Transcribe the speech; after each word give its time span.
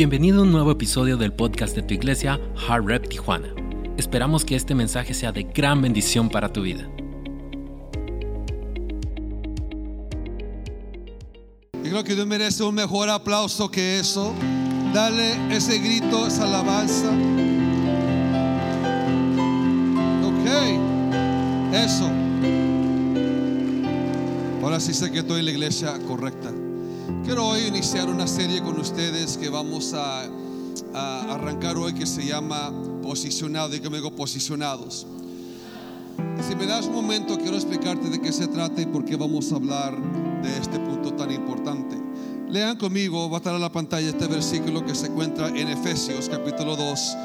Bienvenido 0.00 0.38
a 0.38 0.44
un 0.44 0.50
nuevo 0.50 0.70
episodio 0.70 1.18
del 1.18 1.30
podcast 1.30 1.76
de 1.76 1.82
tu 1.82 1.92
iglesia, 1.92 2.40
Hard 2.66 2.86
Rep 2.86 3.06
Tijuana. 3.06 3.48
Esperamos 3.98 4.46
que 4.46 4.56
este 4.56 4.74
mensaje 4.74 5.12
sea 5.12 5.30
de 5.30 5.42
gran 5.42 5.82
bendición 5.82 6.30
para 6.30 6.50
tu 6.50 6.62
vida. 6.62 6.88
Yo 11.84 11.90
creo 11.90 12.02
que 12.02 12.14
Dios 12.14 12.26
merece 12.26 12.62
un 12.62 12.76
mejor 12.76 13.10
aplauso 13.10 13.70
que 13.70 13.98
eso. 13.98 14.32
Dale 14.94 15.34
ese 15.54 15.78
grito, 15.80 16.26
esa 16.26 16.44
alabanza. 16.44 17.10
Ok, 20.24 21.74
eso. 21.74 22.10
Ahora 24.62 24.80
sí 24.80 24.94
sé 24.94 25.12
que 25.12 25.18
estoy 25.18 25.40
en 25.40 25.44
la 25.44 25.50
iglesia 25.50 25.98
correcta. 26.08 26.50
Quiero 27.30 27.46
hoy 27.46 27.60
iniciar 27.60 28.10
una 28.10 28.26
serie 28.26 28.60
con 28.60 28.76
ustedes 28.80 29.36
que 29.36 29.48
vamos 29.48 29.94
a, 29.94 30.24
arrancar 31.32 31.76
hoy 31.76 31.94
que 31.94 32.04
se 32.04 32.26
llama 32.26 32.72
Posicionado. 33.04 33.68
Dígame 33.68 34.00
conmigo, 34.00 34.16
posicionados. 34.16 35.06
Y 36.40 36.42
si 36.42 36.56
me 36.56 36.66
das 36.66 36.86
un 36.86 36.94
momento, 36.94 37.38
quiero 37.38 37.54
explicarte 37.54 38.10
de 38.10 38.20
qué 38.20 38.32
se 38.32 38.48
trata 38.48 38.80
y 38.80 38.86
por 38.86 39.04
qué 39.04 39.14
vamos 39.14 39.52
a 39.52 39.54
hablar 39.54 39.96
de 40.42 40.58
este 40.58 40.80
punto 40.80 41.14
tan 41.14 41.30
importante. 41.30 41.96
Lean 42.48 42.76
conmigo, 42.76 43.30
va 43.30 43.36
a 43.36 43.38
estar 43.38 43.54
en 43.54 43.60
la 43.60 43.70
pantalla 43.70 44.08
este 44.08 44.26
versículo 44.26 44.84
que 44.84 44.96
se 44.96 45.06
encuentra 45.06 45.50
en 45.50 45.68
Efesios 45.68 46.28
capítulo 46.28 46.74
2, 46.74 47.16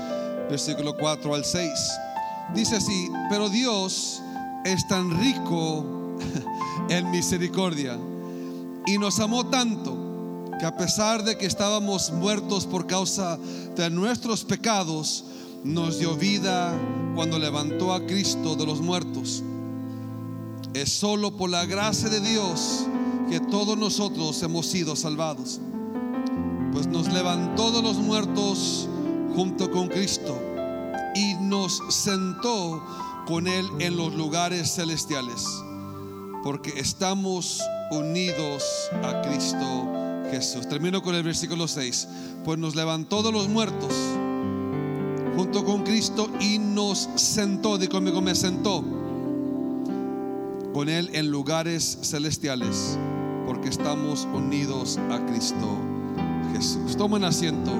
versículo 0.51 0.95
4 0.95 1.33
al 1.33 1.43
6. 1.43 1.71
Dice 2.53 2.75
así, 2.75 3.09
pero 3.27 3.49
Dios 3.49 4.21
es 4.65 4.87
tan 4.87 5.19
rico 5.19 5.83
en 6.89 7.09
misericordia 7.09 7.97
y 8.85 8.97
nos 8.97 9.19
amó 9.19 9.47
tanto 9.47 9.94
que 10.59 10.65
a 10.65 10.75
pesar 10.75 11.23
de 11.23 11.37
que 11.37 11.45
estábamos 11.45 12.11
muertos 12.11 12.65
por 12.65 12.87
causa 12.87 13.37
de 13.75 13.89
nuestros 13.89 14.43
pecados, 14.43 15.25
nos 15.63 15.99
dio 15.99 16.15
vida 16.15 16.73
cuando 17.15 17.39
levantó 17.39 17.93
a 17.93 18.05
Cristo 18.05 18.55
de 18.55 18.65
los 18.65 18.81
muertos. 18.81 19.43
Es 20.73 20.91
solo 20.91 21.35
por 21.35 21.49
la 21.49 21.65
gracia 21.65 22.09
de 22.09 22.19
Dios 22.19 22.85
que 23.29 23.39
todos 23.39 23.77
nosotros 23.77 24.41
hemos 24.43 24.67
sido 24.67 24.95
salvados. 24.95 25.59
Pues 26.71 26.87
nos 26.87 27.11
levantó 27.11 27.71
de 27.71 27.81
los 27.81 27.97
muertos 27.97 28.87
junto 29.35 29.71
con 29.71 29.87
Cristo 29.87 30.37
y 31.15 31.33
nos 31.35 31.81
sentó 31.89 32.83
con 33.25 33.47
Él 33.47 33.65
en 33.79 33.97
los 33.97 34.13
lugares 34.13 34.75
celestiales. 34.75 35.43
Porque 36.43 36.73
estamos 36.77 37.59
unidos 37.89 38.63
a 39.03 39.21
Cristo 39.21 40.04
Jesús. 40.31 40.67
Termino 40.67 41.01
con 41.01 41.15
el 41.15 41.23
versículo 41.23 41.67
6. 41.67 42.07
Pues 42.43 42.59
nos 42.59 42.75
levantó 42.75 43.23
de 43.23 43.31
los 43.31 43.47
muertos 43.47 43.93
junto 45.35 45.65
con 45.65 45.83
Cristo 45.83 46.29
y 46.39 46.59
nos 46.59 47.09
sentó, 47.15 47.77
di 47.77 47.87
conmigo, 47.87 48.21
me 48.21 48.35
sentó 48.35 48.83
con 50.73 50.89
Él 50.89 51.09
en 51.13 51.29
lugares 51.29 51.99
celestiales, 52.01 52.97
porque 53.45 53.69
estamos 53.69 54.27
unidos 54.33 54.97
a 55.09 55.25
Cristo 55.25 55.79
Jesús. 56.53 56.95
Tomen 56.97 57.23
asiento, 57.23 57.71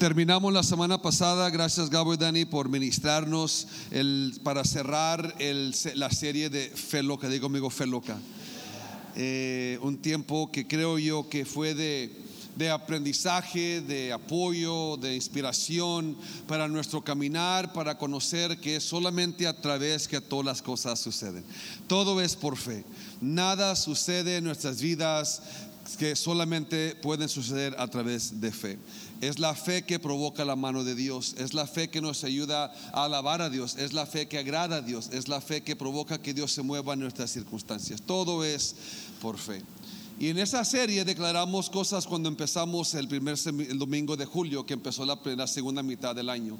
Terminamos 0.00 0.50
la 0.50 0.62
semana 0.62 1.02
pasada, 1.02 1.50
gracias 1.50 1.90
Gabo 1.90 2.14
y 2.14 2.16
Dani 2.16 2.46
por 2.46 2.70
ministrarnos 2.70 3.66
el, 3.90 4.40
para 4.42 4.64
cerrar 4.64 5.34
el, 5.38 5.74
la 5.94 6.08
serie 6.08 6.48
de 6.48 6.70
Fe 6.70 7.02
Loca, 7.02 7.28
digo 7.28 7.42
conmigo 7.42 7.68
Fe 7.68 7.86
Loca. 7.86 8.16
Eh, 9.14 9.78
un 9.82 9.98
tiempo 9.98 10.50
que 10.50 10.66
creo 10.66 10.98
yo 10.98 11.28
que 11.28 11.44
fue 11.44 11.74
de, 11.74 12.10
de 12.56 12.70
aprendizaje, 12.70 13.82
de 13.82 14.10
apoyo, 14.14 14.96
de 14.96 15.14
inspiración 15.14 16.16
para 16.48 16.66
nuestro 16.66 17.04
caminar, 17.04 17.74
para 17.74 17.98
conocer 17.98 18.58
que 18.58 18.76
es 18.76 18.84
solamente 18.84 19.46
a 19.46 19.60
través 19.60 20.08
que 20.08 20.22
todas 20.22 20.46
las 20.46 20.62
cosas 20.62 20.98
suceden. 20.98 21.44
Todo 21.86 22.22
es 22.22 22.36
por 22.36 22.56
fe. 22.56 22.86
Nada 23.20 23.76
sucede 23.76 24.38
en 24.38 24.44
nuestras 24.44 24.80
vidas 24.80 25.42
que 25.98 26.16
solamente 26.16 26.94
pueden 27.02 27.28
suceder 27.28 27.74
a 27.78 27.86
través 27.88 28.40
de 28.40 28.50
fe. 28.50 28.78
Es 29.20 29.38
la 29.38 29.54
fe 29.54 29.82
que 29.82 29.98
provoca 29.98 30.44
la 30.44 30.56
mano 30.56 30.82
de 30.82 30.94
Dios, 30.94 31.34
es 31.38 31.52
la 31.52 31.66
fe 31.66 31.90
que 31.90 32.00
nos 32.00 32.24
ayuda 32.24 32.72
a 32.92 33.04
alabar 33.04 33.42
a 33.42 33.50
Dios, 33.50 33.76
es 33.76 33.92
la 33.92 34.06
fe 34.06 34.28
que 34.28 34.38
agrada 34.38 34.76
a 34.76 34.80
Dios, 34.80 35.10
es 35.12 35.28
la 35.28 35.40
fe 35.40 35.62
que 35.62 35.76
provoca 35.76 36.22
que 36.22 36.32
Dios 36.32 36.52
se 36.52 36.62
mueva 36.62 36.94
en 36.94 37.00
nuestras 37.00 37.30
circunstancias. 37.30 38.00
Todo 38.00 38.44
es 38.44 38.74
por 39.20 39.36
fe. 39.36 39.62
Y 40.20 40.28
en 40.28 40.38
esa 40.38 40.62
serie 40.66 41.02
declaramos 41.02 41.70
cosas 41.70 42.06
cuando 42.06 42.28
empezamos 42.28 42.92
el 42.92 43.08
primer 43.08 43.38
domingo 43.78 44.18
de 44.18 44.26
julio, 44.26 44.66
que 44.66 44.74
empezó 44.74 45.06
la, 45.06 45.46
segunda 45.46 45.82
mitad 45.82 46.14
del 46.14 46.28
año. 46.28 46.58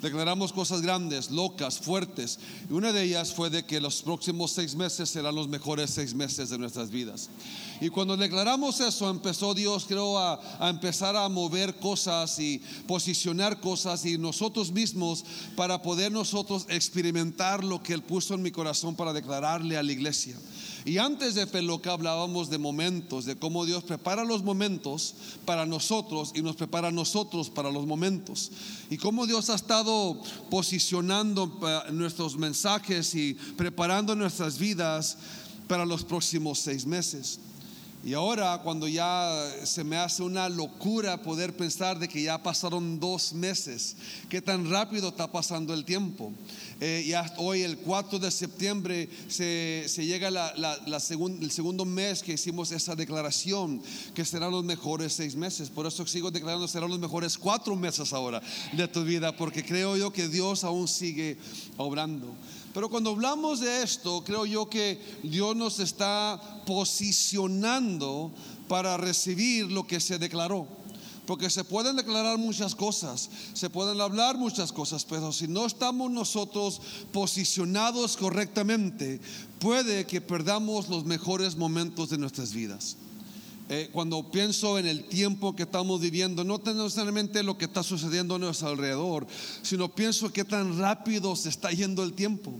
Declaramos 0.00 0.52
cosas 0.52 0.80
grandes, 0.80 1.28
locas, 1.28 1.80
fuertes. 1.80 2.38
Y 2.70 2.72
una 2.72 2.92
de 2.92 3.02
ellas 3.02 3.34
fue 3.34 3.50
de 3.50 3.66
que 3.66 3.80
los 3.80 4.02
próximos 4.02 4.52
seis 4.52 4.76
meses 4.76 5.10
serán 5.10 5.34
los 5.34 5.48
mejores 5.48 5.90
seis 5.90 6.14
meses 6.14 6.50
de 6.50 6.58
nuestras 6.58 6.90
vidas. 6.90 7.30
Y 7.80 7.88
cuando 7.88 8.16
declaramos 8.16 8.78
eso, 8.78 9.10
empezó 9.10 9.54
Dios, 9.54 9.86
creo, 9.88 10.16
a, 10.16 10.40
empezar 10.70 11.16
a 11.16 11.28
mover 11.28 11.80
cosas 11.80 12.38
y 12.38 12.62
posicionar 12.86 13.58
cosas 13.58 14.06
y 14.06 14.18
nosotros 14.18 14.70
mismos 14.70 15.24
para 15.56 15.82
poder 15.82 16.12
nosotros 16.12 16.64
experimentar 16.68 17.64
lo 17.64 17.82
que 17.82 17.92
Él 17.92 18.04
puso 18.04 18.34
en 18.34 18.42
mi 18.42 18.52
corazón 18.52 18.94
para 18.94 19.12
declararle 19.12 19.76
a 19.76 19.82
la 19.82 19.90
iglesia. 19.90 20.36
Y 20.84 20.98
antes 20.98 21.34
de 21.34 21.46
Peloca 21.46 21.92
hablábamos 21.92 22.48
de 22.50 22.58
momentos, 22.58 23.24
de 23.24 23.36
cómo 23.36 23.66
Dios 23.66 23.84
prepara 23.84 24.24
los 24.24 24.42
momentos 24.42 25.14
para 25.44 25.66
nosotros 25.66 26.32
y 26.34 26.42
nos 26.42 26.56
prepara 26.56 26.88
a 26.88 26.92
nosotros 26.92 27.50
para 27.50 27.70
los 27.70 27.86
momentos. 27.86 28.50
Y 28.88 28.96
cómo 28.96 29.26
Dios 29.26 29.50
ha 29.50 29.54
estado 29.54 30.20
posicionando 30.48 31.58
nuestros 31.92 32.36
mensajes 32.36 33.14
y 33.14 33.34
preparando 33.56 34.16
nuestras 34.16 34.58
vidas 34.58 35.18
para 35.68 35.84
los 35.84 36.04
próximos 36.04 36.58
seis 36.58 36.86
meses. 36.86 37.38
Y 38.02 38.14
ahora 38.14 38.58
cuando 38.64 38.88
ya 38.88 39.30
se 39.64 39.84
me 39.84 39.98
hace 39.98 40.22
una 40.22 40.48
locura 40.48 41.20
poder 41.22 41.54
pensar 41.54 41.98
de 41.98 42.08
que 42.08 42.22
ya 42.22 42.42
pasaron 42.42 42.98
dos 42.98 43.34
meses, 43.34 43.94
qué 44.30 44.40
tan 44.40 44.70
rápido 44.70 45.08
está 45.08 45.30
pasando 45.30 45.74
el 45.74 45.84
tiempo. 45.84 46.32
Eh, 46.80 47.04
ya 47.06 47.30
hoy 47.36 47.60
el 47.60 47.76
4 47.76 48.18
de 48.18 48.30
septiembre 48.30 49.06
se, 49.28 49.86
llega 49.98 50.28
el 50.28 51.50
segundo 51.50 51.84
mes 51.84 52.22
que 52.22 52.32
hicimos 52.32 52.72
esa 52.72 52.96
declaración, 52.96 53.82
que 54.14 54.24
serán 54.24 54.52
los 54.52 54.64
mejores 54.64 55.12
seis 55.12 55.36
meses. 55.36 55.68
Por 55.68 55.86
eso 55.86 56.06
sigo 56.06 56.30
declarando, 56.30 56.66
serán 56.68 56.88
los 56.88 56.98
mejores 56.98 57.36
cuatro 57.36 57.76
meses 57.76 58.14
ahora 58.14 58.40
de 58.72 58.88
tu 58.88 59.04
vida, 59.04 59.36
porque 59.36 59.62
creo 59.62 59.98
yo 59.98 60.10
que 60.10 60.26
Dios 60.26 60.64
aún 60.64 60.88
sigue 60.88 61.36
obrando. 61.76 62.34
Pero 62.72 62.88
cuando 62.88 63.10
hablamos 63.10 63.60
de 63.60 63.82
esto, 63.82 64.22
creo 64.24 64.46
yo 64.46 64.68
que 64.68 65.00
Dios 65.22 65.56
nos 65.56 65.80
está 65.80 66.40
posicionando 66.66 68.32
para 68.68 68.96
recibir 68.96 69.70
lo 69.70 69.86
que 69.86 69.98
se 69.98 70.18
declaró. 70.18 70.68
Porque 71.26 71.50
se 71.50 71.64
pueden 71.64 71.96
declarar 71.96 72.38
muchas 72.38 72.74
cosas, 72.74 73.30
se 73.52 73.70
pueden 73.70 74.00
hablar 74.00 74.36
muchas 74.36 74.72
cosas, 74.72 75.04
pero 75.04 75.32
si 75.32 75.46
no 75.46 75.66
estamos 75.66 76.10
nosotros 76.10 76.80
posicionados 77.12 78.16
correctamente, 78.16 79.20
puede 79.58 80.06
que 80.06 80.20
perdamos 80.20 80.88
los 80.88 81.04
mejores 81.04 81.56
momentos 81.56 82.10
de 82.10 82.18
nuestras 82.18 82.52
vidas. 82.52 82.96
Eh, 83.72 83.88
cuando 83.92 84.32
pienso 84.32 84.80
en 84.80 84.86
el 84.88 85.04
tiempo 85.04 85.54
que 85.54 85.62
estamos 85.62 86.00
viviendo, 86.00 86.42
no 86.42 86.60
necesariamente 86.64 87.44
lo 87.44 87.56
que 87.56 87.66
está 87.66 87.84
sucediendo 87.84 88.34
a 88.34 88.38
nuestro 88.40 88.66
alrededor, 88.66 89.28
sino 89.62 89.94
pienso 89.94 90.32
que 90.32 90.44
tan 90.44 90.76
rápido 90.76 91.36
se 91.36 91.50
está 91.50 91.70
yendo 91.70 92.02
el 92.02 92.12
tiempo. 92.12 92.52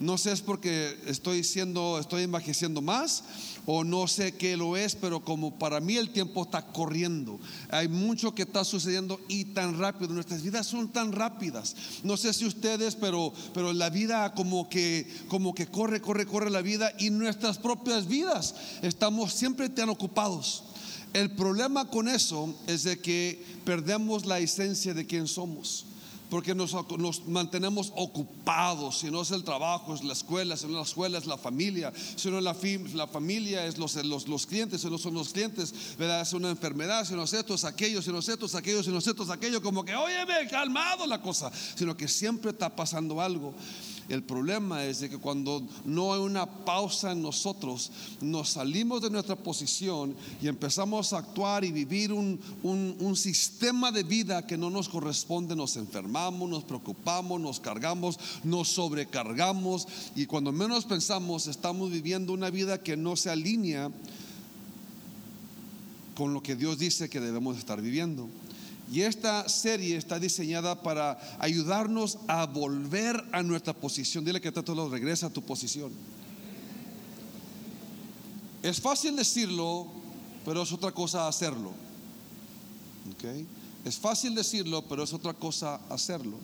No 0.00 0.16
sé 0.16 0.30
es 0.30 0.42
porque 0.42 0.96
estoy 1.06 1.42
siendo, 1.42 1.98
estoy 1.98 2.22
envejeciendo 2.22 2.80
más 2.80 3.24
o 3.66 3.82
no 3.82 4.06
sé 4.06 4.32
qué 4.32 4.56
lo 4.56 4.76
es, 4.76 4.94
pero 4.94 5.24
como 5.24 5.58
para 5.58 5.80
mí 5.80 5.96
el 5.96 6.10
tiempo 6.10 6.42
está 6.42 6.64
corriendo. 6.66 7.40
Hay 7.70 7.88
mucho 7.88 8.32
que 8.32 8.42
está 8.42 8.64
sucediendo 8.64 9.20
y 9.26 9.46
tan 9.46 9.76
rápido. 9.76 10.14
Nuestras 10.14 10.42
vidas 10.42 10.68
son 10.68 10.88
tan 10.88 11.10
rápidas. 11.10 11.74
No 12.04 12.16
sé 12.16 12.32
si 12.32 12.46
ustedes, 12.46 12.94
pero, 12.94 13.32
pero 13.52 13.72
la 13.72 13.90
vida 13.90 14.32
como 14.34 14.68
que, 14.68 15.06
como 15.26 15.52
que 15.52 15.66
corre, 15.66 16.00
corre, 16.00 16.26
corre 16.26 16.50
la 16.50 16.62
vida 16.62 16.92
y 17.00 17.10
nuestras 17.10 17.58
propias 17.58 18.06
vidas 18.06 18.54
estamos 18.82 19.32
siempre 19.34 19.68
tan 19.68 19.88
ocupados. 19.88 20.62
El 21.12 21.32
problema 21.32 21.90
con 21.90 22.06
eso 22.06 22.54
es 22.68 22.84
de 22.84 23.00
que 23.00 23.44
perdemos 23.64 24.26
la 24.26 24.38
esencia 24.38 24.94
de 24.94 25.06
quién 25.06 25.26
somos 25.26 25.86
porque 26.30 26.54
nos, 26.54 26.74
mantenemos 27.26 27.92
ocupados. 27.96 28.98
Si 28.98 29.10
no 29.10 29.22
es 29.22 29.30
el 29.30 29.44
trabajo, 29.44 29.94
es 29.94 30.04
la 30.04 30.12
escuela, 30.12 30.56
si 30.56 30.66
no 30.66 30.72
es 30.72 30.76
la 30.76 30.82
escuela, 30.82 31.18
es 31.18 31.26
la 31.26 31.38
familia, 31.38 31.92
si 32.16 32.30
no 32.30 32.38
es 32.38 32.44
la, 32.44 33.06
familia, 33.06 33.66
es 33.66 33.78
los, 33.78 33.94
clientes, 34.46 34.80
si 34.80 34.90
no 34.90 34.98
son 34.98 35.14
los 35.14 35.30
clientes, 35.30 35.72
¿verdad? 35.98 36.20
es 36.22 36.32
una 36.32 36.50
enfermedad, 36.50 37.04
si 37.04 37.14
no 37.14 37.22
es 37.24 37.32
esto, 37.32 37.54
es 37.54 37.64
aquello, 37.64 38.02
si 38.02 38.10
no 38.10 38.18
es 38.18 38.28
esto, 38.28 38.46
es 38.46 38.54
aquello, 38.54 38.82
si 38.82 38.90
no 38.90 38.98
es 38.98 39.06
esto, 39.06 39.22
es 39.22 39.30
aquello, 39.30 39.62
como 39.62 39.84
que, 39.84 39.94
oye, 39.94 40.16
calmado 40.50 41.06
la 41.06 41.20
cosa, 41.20 41.50
sino 41.74 41.96
que 41.96 42.08
siempre 42.08 42.50
está 42.50 42.74
pasando 42.74 43.20
algo. 43.20 43.54
El 44.08 44.22
problema 44.22 44.84
es 44.84 45.00
de 45.00 45.10
que 45.10 45.18
cuando 45.18 45.62
no 45.84 46.14
hay 46.14 46.20
una 46.20 46.46
pausa 46.46 47.12
en 47.12 47.20
nosotros, 47.20 47.92
nos 48.22 48.50
salimos 48.50 49.02
de 49.02 49.10
nuestra 49.10 49.36
posición 49.36 50.14
y 50.40 50.48
empezamos 50.48 51.12
a 51.12 51.18
actuar 51.18 51.62
y 51.64 51.72
vivir 51.72 52.12
un, 52.12 52.40
un 52.62 53.16
sistema 53.16 53.92
de 53.92 54.04
vida 54.04 54.46
que 54.46 54.56
no 54.56 54.70
nos 54.70 54.88
corresponde, 54.88 55.54
nos 55.54 55.76
enfermamos, 55.76 56.48
nos 56.48 56.64
preocupamos, 56.64 57.38
nos 57.38 57.60
cargamos, 57.60 58.18
nos 58.44 58.68
sobrecargamos 58.68 59.86
y 60.16 60.24
cuando 60.24 60.52
menos 60.52 60.86
pensamos 60.86 61.46
estamos 61.46 61.90
viviendo 61.90 62.32
una 62.32 62.48
vida 62.48 62.82
que 62.82 62.96
no 62.96 63.14
se 63.14 63.28
alinea 63.28 63.90
con 66.14 66.34
lo 66.34 66.42
que 66.42 66.56
Dios 66.56 66.78
dice 66.78 67.08
que 67.08 67.20
debemos 67.20 67.58
estar 67.58 67.80
viviendo. 67.80 68.28
Y 68.90 69.02
esta 69.02 69.48
serie 69.48 69.96
está 69.96 70.18
diseñada 70.18 70.82
para 70.82 71.18
ayudarnos 71.38 72.18
a 72.26 72.46
volver 72.46 73.22
a 73.32 73.42
nuestra 73.42 73.74
posición. 73.74 74.24
Dile 74.24 74.40
que 74.40 74.50
todo 74.50 74.74
lo 74.74 74.88
regresa 74.88 75.26
a 75.26 75.30
tu 75.30 75.42
posición. 75.42 75.92
Es 78.62 78.80
fácil 78.80 79.14
decirlo, 79.16 79.86
pero 80.44 80.62
es 80.62 80.72
otra 80.72 80.92
cosa 80.92 81.28
hacerlo. 81.28 81.72
Es 83.84 83.96
fácil 83.98 84.34
decirlo, 84.34 84.82
pero 84.82 85.02
es 85.02 85.12
otra 85.12 85.34
cosa 85.34 85.80
hacerlo. 85.90 86.38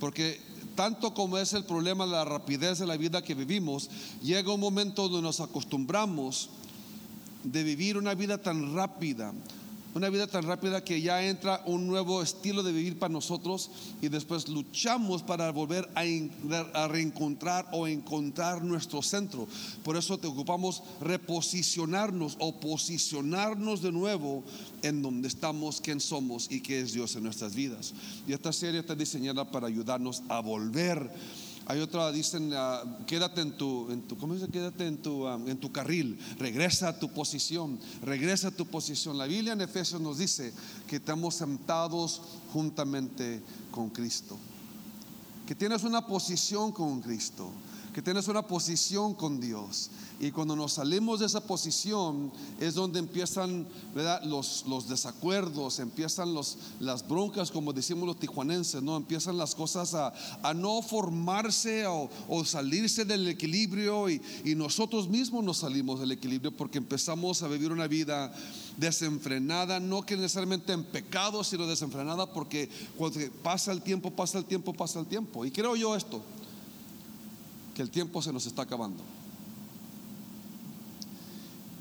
Porque 0.00 0.40
tanto 0.74 1.14
como 1.14 1.38
es 1.38 1.52
el 1.52 1.64
problema 1.64 2.04
de 2.06 2.12
la 2.12 2.24
rapidez 2.24 2.78
de 2.78 2.86
la 2.86 2.96
vida 2.96 3.22
que 3.22 3.34
vivimos, 3.34 3.88
llega 4.22 4.52
un 4.52 4.60
momento 4.60 5.08
donde 5.08 5.22
nos 5.22 5.40
acostumbramos 5.40 6.50
de 7.44 7.62
vivir 7.62 7.96
una 7.96 8.14
vida 8.14 8.38
tan 8.38 8.74
rápida, 8.74 9.32
una 9.94 10.10
vida 10.10 10.26
tan 10.26 10.42
rápida 10.42 10.82
que 10.82 11.00
ya 11.00 11.24
entra 11.24 11.62
un 11.66 11.86
nuevo 11.86 12.20
estilo 12.20 12.62
de 12.64 12.72
vivir 12.72 12.98
para 12.98 13.12
nosotros 13.12 13.70
y 14.02 14.08
después 14.08 14.48
luchamos 14.48 15.22
para 15.22 15.50
volver 15.52 15.88
a, 15.94 16.88
reencontrar 16.88 17.68
o 17.72 17.86
encontrar 17.86 18.64
nuestro 18.64 19.02
centro. 19.02 19.46
Por 19.84 19.96
eso 19.96 20.18
te 20.18 20.26
ocupamos 20.26 20.82
reposicionarnos 21.00 22.36
o 22.40 22.58
posicionarnos 22.58 23.82
de 23.82 23.92
nuevo 23.92 24.42
en 24.82 25.00
donde 25.00 25.28
estamos, 25.28 25.80
quién 25.80 26.00
somos 26.00 26.50
y 26.50 26.60
qué 26.60 26.80
es 26.80 26.92
Dios 26.92 27.14
en 27.14 27.22
nuestras 27.22 27.54
vidas. 27.54 27.94
Y 28.26 28.32
esta 28.32 28.52
serie 28.52 28.80
está 28.80 28.96
diseñada 28.96 29.50
para 29.50 29.68
ayudarnos 29.68 30.22
a 30.28 30.40
volver 30.40 31.08
hay 31.66 31.80
otra, 31.80 32.12
dicen, 32.12 32.52
ah, 32.54 32.82
quédate 33.06 33.40
en 33.40 33.56
tu, 33.56 33.90
en 33.90 34.02
tu, 34.02 34.18
¿cómo 34.18 34.34
dice? 34.34 34.48
Quédate 34.48 34.86
en 34.86 34.98
tu, 34.98 35.26
ah, 35.26 35.38
en 35.46 35.56
tu 35.58 35.72
carril, 35.72 36.18
regresa 36.38 36.88
a 36.88 36.98
tu 36.98 37.12
posición, 37.12 37.78
regresa 38.02 38.48
a 38.48 38.50
tu 38.50 38.66
posición. 38.66 39.16
La 39.16 39.26
Biblia 39.26 39.54
en 39.54 39.60
Efesios 39.60 40.00
nos 40.00 40.18
dice 40.18 40.52
que 40.86 40.96
estamos 40.96 41.36
sentados 41.36 42.20
juntamente 42.52 43.42
con 43.70 43.90
Cristo, 43.90 44.36
que 45.46 45.54
tienes 45.54 45.84
una 45.84 46.06
posición 46.06 46.72
con 46.72 47.00
Cristo 47.00 47.50
que 47.94 48.02
tienes 48.02 48.26
una 48.26 48.42
posición 48.42 49.14
con 49.14 49.40
Dios. 49.40 49.88
Y 50.20 50.30
cuando 50.30 50.56
nos 50.56 50.74
salimos 50.74 51.20
de 51.20 51.26
esa 51.26 51.40
posición 51.40 52.32
es 52.60 52.74
donde 52.74 52.98
empiezan 52.98 53.66
Los, 54.24 54.64
los 54.66 54.88
desacuerdos, 54.88 55.78
empiezan 55.78 56.34
los, 56.34 56.58
las 56.80 57.06
broncas, 57.06 57.50
como 57.50 57.72
decimos 57.72 58.06
los 58.06 58.18
tijuanenses, 58.18 58.82
¿no? 58.82 58.96
empiezan 58.96 59.38
las 59.38 59.54
cosas 59.54 59.94
a, 59.94 60.12
no 60.54 60.82
formarse 60.82 61.86
o, 61.86 62.44
salirse 62.44 63.04
del 63.04 63.28
equilibrio 63.28 64.10
y, 64.10 64.20
y 64.44 64.54
nosotros 64.54 65.08
mismos 65.08 65.44
nos 65.44 65.58
salimos 65.58 66.00
del 66.00 66.12
equilibrio 66.12 66.50
porque 66.56 66.78
empezamos 66.78 67.42
a 67.42 67.48
vivir 67.48 67.70
una 67.70 67.86
vida 67.86 68.32
desenfrenada, 68.76 69.78
no 69.78 70.04
que 70.04 70.16
necesariamente 70.16 70.72
en 70.72 70.84
pecado, 70.84 71.44
sino 71.44 71.66
desenfrenada 71.66 72.26
porque 72.26 72.68
cuando 72.96 73.20
pasa 73.42 73.70
el 73.70 73.82
tiempo, 73.82 74.10
pasa 74.10 74.38
el 74.38 74.44
tiempo, 74.44 74.72
pasa 74.72 74.98
el 74.98 75.06
tiempo. 75.06 75.44
Y 75.44 75.52
creo 75.52 75.76
yo 75.76 75.94
esto 75.94 76.22
que 77.74 77.82
el 77.82 77.90
tiempo 77.90 78.22
se 78.22 78.32
nos 78.32 78.46
está 78.46 78.62
acabando. 78.62 79.02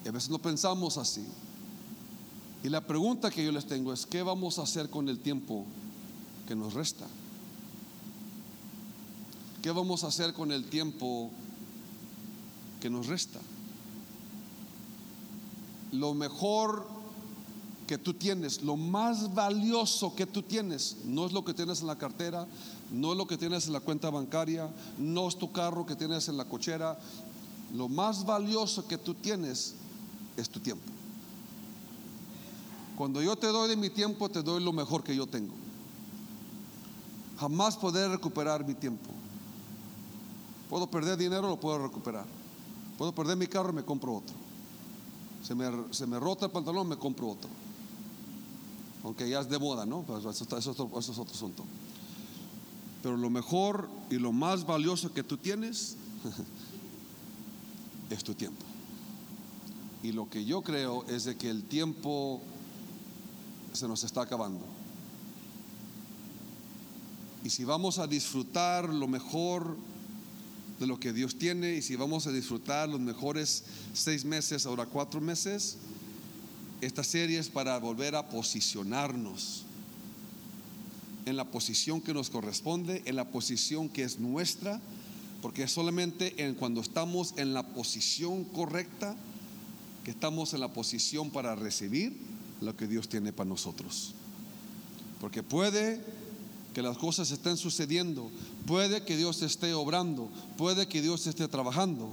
Y 0.03 0.09
a 0.09 0.11
veces 0.11 0.29
no 0.29 0.39
pensamos 0.39 0.97
así. 0.97 1.23
Y 2.63 2.69
la 2.69 2.81
pregunta 2.81 3.29
que 3.29 3.43
yo 3.43 3.51
les 3.51 3.65
tengo 3.65 3.93
es, 3.93 4.05
¿qué 4.05 4.23
vamos 4.23 4.57
a 4.57 4.63
hacer 4.63 4.89
con 4.89 5.07
el 5.09 5.19
tiempo 5.19 5.65
que 6.47 6.55
nos 6.55 6.73
resta? 6.73 7.05
¿Qué 9.61 9.71
vamos 9.71 10.03
a 10.03 10.07
hacer 10.07 10.33
con 10.33 10.51
el 10.51 10.65
tiempo 10.65 11.29
que 12.81 12.89
nos 12.89 13.07
resta? 13.07 13.39
Lo 15.91 16.13
mejor 16.13 16.87
que 17.87 17.97
tú 17.97 18.13
tienes, 18.13 18.61
lo 18.63 18.75
más 18.75 19.33
valioso 19.33 20.15
que 20.15 20.25
tú 20.25 20.41
tienes, 20.41 20.97
no 21.05 21.25
es 21.25 21.33
lo 21.33 21.45
que 21.45 21.53
tienes 21.53 21.81
en 21.81 21.87
la 21.87 21.97
cartera, 21.97 22.47
no 22.93 23.11
es 23.11 23.17
lo 23.17 23.25
que 23.25 23.37
tienes 23.37 23.65
en 23.65 23.73
la 23.73 23.79
cuenta 23.79 24.11
bancaria, 24.11 24.69
no 24.99 25.27
es 25.27 25.35
tu 25.35 25.51
carro 25.51 25.85
que 25.85 25.95
tienes 25.95 26.29
en 26.29 26.37
la 26.37 26.45
cochera. 26.45 26.97
Lo 27.73 27.89
más 27.89 28.23
valioso 28.23 28.87
que 28.87 28.99
tú 28.99 29.15
tienes 29.15 29.73
es 30.37 30.47
tu 30.47 30.59
tiempo. 30.59 30.83
Cuando 32.95 33.19
yo 33.23 33.35
te 33.35 33.47
doy 33.47 33.67
de 33.67 33.75
mi 33.75 33.89
tiempo, 33.89 34.29
te 34.29 34.43
doy 34.43 34.63
lo 34.63 34.71
mejor 34.71 35.03
que 35.03 35.15
yo 35.15 35.25
tengo. 35.25 35.55
Jamás 37.39 37.75
podré 37.77 38.07
recuperar 38.07 38.63
mi 38.63 38.75
tiempo. 38.75 39.09
Puedo 40.69 40.85
perder 40.85 41.17
dinero, 41.17 41.49
lo 41.49 41.59
puedo 41.59 41.79
recuperar. 41.79 42.25
Puedo 42.99 43.11
perder 43.11 43.35
mi 43.37 43.47
carro, 43.47 43.73
me 43.73 43.83
compro 43.83 44.17
otro. 44.17 44.35
Se 45.43 45.55
me, 45.55 45.65
se 45.89 46.05
me 46.05 46.19
rota 46.19 46.45
el 46.45 46.51
pantalón, 46.51 46.87
me 46.87 46.97
compro 46.97 47.29
otro. 47.29 47.49
Aunque 49.03 49.27
ya 49.27 49.39
es 49.39 49.49
de 49.49 49.57
moda, 49.57 49.83
¿no? 49.83 50.03
Pues 50.03 50.23
eso, 50.23 50.57
eso, 50.57 50.71
eso 50.71 51.11
es 51.11 51.17
otro 51.17 51.33
asunto. 51.33 51.63
Pero 53.03 53.17
lo 53.17 53.29
mejor 53.29 53.89
y 54.09 54.15
lo 54.15 54.31
más 54.31 54.65
valioso 54.65 55.13
que 55.13 55.23
tú 55.23 55.35
tienes 55.35 55.97
es 58.09 58.23
tu 58.23 58.33
tiempo. 58.33 58.63
Y 60.01 60.13
lo 60.13 60.29
que 60.29 60.45
yo 60.45 60.61
creo 60.61 61.05
es 61.07 61.25
de 61.25 61.35
que 61.35 61.49
el 61.49 61.63
tiempo 61.63 62.41
se 63.73 63.89
nos 63.89 64.05
está 64.05 64.21
acabando. 64.21 64.65
Y 67.43 67.49
si 67.49 67.65
vamos 67.65 67.99
a 67.99 68.07
disfrutar 68.07 68.87
lo 68.87 69.09
mejor 69.09 69.75
de 70.79 70.87
lo 70.87 70.97
que 70.97 71.11
Dios 71.11 71.37
tiene 71.37 71.75
y 71.75 71.81
si 71.81 71.97
vamos 71.97 72.25
a 72.25 72.31
disfrutar 72.31 72.87
los 72.87 73.01
mejores 73.01 73.65
seis 73.93 74.23
meses, 74.23 74.65
ahora 74.65 74.85
cuatro 74.85 75.19
meses, 75.19 75.75
esta 76.79 77.03
serie 77.03 77.39
es 77.39 77.49
para 77.49 77.77
volver 77.79 78.15
a 78.15 78.29
posicionarnos 78.29 79.65
en 81.25 81.37
la 81.37 81.51
posición 81.51 82.01
que 82.01 82.13
nos 82.13 82.29
corresponde, 82.29 83.01
en 83.05 83.15
la 83.15 83.29
posición 83.29 83.89
que 83.89 84.03
es 84.03 84.19
nuestra, 84.19 84.79
porque 85.41 85.63
es 85.63 85.71
solamente 85.71 86.43
en 86.43 86.55
cuando 86.55 86.81
estamos 86.81 87.33
en 87.37 87.53
la 87.53 87.63
posición 87.63 88.43
correcta 88.45 89.15
que 90.03 90.11
estamos 90.11 90.53
en 90.53 90.59
la 90.59 90.73
posición 90.73 91.31
para 91.31 91.55
recibir 91.55 92.13
lo 92.61 92.75
que 92.75 92.87
Dios 92.87 93.07
tiene 93.07 93.33
para 93.33 93.49
nosotros. 93.49 94.13
Porque 95.21 95.43
puede 95.43 96.01
que 96.73 96.81
las 96.81 96.97
cosas 96.97 97.31
estén 97.31 97.55
sucediendo, 97.55 98.29
puede 98.65 99.03
que 99.03 99.15
Dios 99.15 99.41
esté 99.41 99.73
obrando, 99.73 100.29
puede 100.57 100.87
que 100.87 101.01
Dios 101.01 101.27
esté 101.27 101.47
trabajando, 101.47 102.09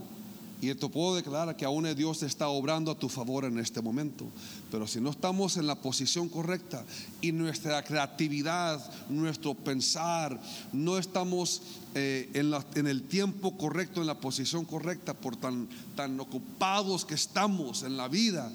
y 0.61 0.75
te 0.75 0.89
puedo 0.89 1.17
declarar 1.17 1.57
que 1.57 1.65
aún 1.65 1.93
Dios 1.95 2.23
está 2.23 2.49
obrando 2.49 2.91
a 2.91 2.99
tu 2.99 3.09
favor 3.09 3.45
en 3.45 3.59
este 3.59 3.81
momento. 3.81 4.27
Pero 4.71 4.87
si 4.87 5.01
no 5.01 5.11
estamos 5.11 5.57
en 5.57 5.67
la 5.67 5.75
posición 5.77 6.29
correcta 6.29 6.85
y 7.21 7.33
nuestra 7.33 7.83
creatividad, 7.83 8.79
nuestro 9.09 9.55
pensar, 9.55 10.39
no 10.73 10.99
estamos 10.99 11.63
eh, 11.95 12.29
en, 12.35 12.87
el 12.87 13.03
tiempo 13.05 13.57
correcto, 13.57 14.03
en 14.03 14.07
la 14.07 14.21
posición 14.21 14.67
correcta, 14.67 15.15
por 15.15 15.37
tan, 15.37 15.69
tan 15.97 16.21
ocupados 16.21 17.07
que 17.07 17.15
estamos 17.15 17.83
en 17.83 17.97
la 17.97 18.09
vida, 18.09 18.53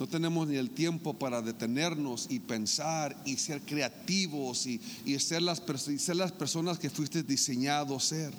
no 0.00 0.08
tenemos 0.08 0.48
ni 0.48 0.56
el 0.56 0.70
tiempo 0.70 1.14
para 1.14 1.40
detenernos 1.40 2.26
y 2.28 2.40
pensar 2.40 3.16
y 3.24 3.36
ser 3.36 3.60
creativos 3.60 4.66
y, 4.66 4.80
y 5.04 5.16
ser, 5.20 5.42
las, 5.42 5.62
y 5.88 5.98
ser 6.00 6.16
las 6.16 6.32
personas 6.32 6.80
que 6.80 6.90
fuiste 6.90 7.22
diseñado 7.22 8.00
ser. 8.00 8.34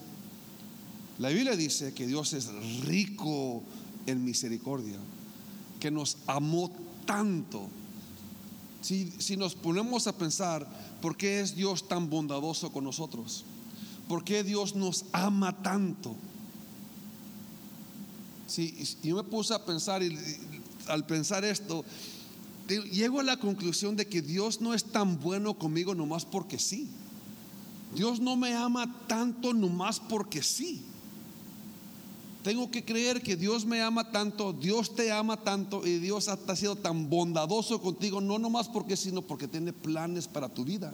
La 1.17 1.29
Biblia 1.29 1.55
dice 1.55 1.93
que 1.93 2.07
Dios 2.07 2.33
es 2.33 2.49
rico 2.81 3.63
en 4.05 4.25
misericordia, 4.25 4.97
que 5.79 5.91
nos 5.91 6.17
amó 6.27 6.71
tanto. 7.05 7.67
Si, 8.81 9.11
si, 9.17 9.37
nos 9.37 9.55
ponemos 9.55 10.07
a 10.07 10.17
pensar, 10.17 10.67
¿por 11.01 11.15
qué 11.15 11.39
es 11.39 11.55
Dios 11.55 11.87
tan 11.87 12.09
bondadoso 12.09 12.71
con 12.71 12.83
nosotros? 12.83 13.45
¿Por 14.07 14.23
qué 14.23 14.43
Dios 14.43 14.75
nos 14.75 15.05
ama 15.13 15.63
tanto? 15.63 16.15
Si 18.47 18.77
yo 19.01 19.15
me 19.15 19.23
puse 19.23 19.53
a 19.53 19.65
pensar 19.65 20.03
y, 20.03 20.15
al 20.87 21.05
pensar 21.05 21.43
esto, 21.45 21.83
llego 22.67 23.19
a 23.19 23.23
la 23.23 23.37
conclusión 23.37 23.95
de 23.95 24.07
que 24.07 24.21
Dios 24.21 24.61
no 24.61 24.73
es 24.73 24.83
tan 24.83 25.19
bueno 25.19 25.55
conmigo 25.55 25.95
nomás 25.95 26.25
porque 26.25 26.59
sí. 26.59 26.87
Dios 27.95 28.19
no 28.19 28.35
me 28.35 28.53
ama 28.53 28.93
tanto 29.07 29.53
nomás 29.53 29.99
porque 29.99 30.43
sí. 30.43 30.83
Tengo 32.45 32.69
que 32.69 32.85
creer 32.85 33.23
que 33.23 33.35
Dios 33.35 33.65
me 33.65 33.81
ama 33.81 34.11
tanto, 34.11 34.53
Dios 34.53 34.93
te 34.95 35.11
ama 35.11 35.35
tanto 35.35 35.83
y 35.83 35.97
Dios 35.97 36.27
ha 36.27 36.55
sido 36.55 36.75
tan 36.75 37.09
bondadoso 37.09 37.81
contigo, 37.81 38.21
no 38.21 38.37
nomás 38.37 38.67
porque, 38.69 38.95
sino 38.95 39.23
porque 39.23 39.47
tiene 39.47 39.73
planes 39.73 40.27
para 40.27 40.47
tu 40.47 40.63
vida. 40.63 40.93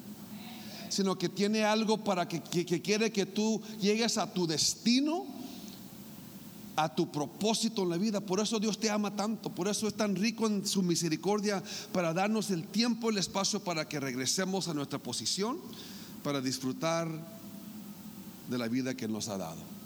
sino 0.88 1.18
que 1.18 1.28
tiene 1.30 1.64
algo 1.64 1.98
para 2.04 2.28
que, 2.28 2.42
que- 2.42 2.66
que 2.66 2.82
quiere 2.82 3.12
que 3.12 3.26
tú 3.26 3.62
llegues 3.82 4.18
a 4.18 4.32
tu 4.34 4.46
destino, 4.48 5.26
a 6.76 6.94
tu 6.94 7.10
propósito 7.12 7.84
en 7.84 7.90
la 7.90 7.98
vida. 7.98 8.20
Por 8.22 8.40
eso 8.42 8.60
Dios 8.60 8.78
te 8.78 8.90
ama 8.90 9.16
tanto, 9.16 9.50
por 9.50 9.68
eso 9.70 9.88
es 9.88 9.94
tan 9.94 10.16
rico 10.18 10.48
en 10.48 10.66
su 10.66 10.82
misericordia 10.82 11.62
para 11.94 12.14
darnos 12.14 12.50
el 12.52 12.66
tiempo 12.68 13.10
el 13.10 13.18
espacio 13.18 13.62
para 13.62 13.88
que 13.88 14.00
regresemos 14.02 14.68
a 14.68 14.74
nuestra 14.74 15.00
posición, 15.00 15.60
para 16.24 16.40
disfrutar 16.42 17.08
de 18.50 18.58
la 18.58 18.68
vida 18.68 18.94
que 18.96 19.08
nos 19.08 19.28
ha 19.30 19.38
dado. 19.38 19.81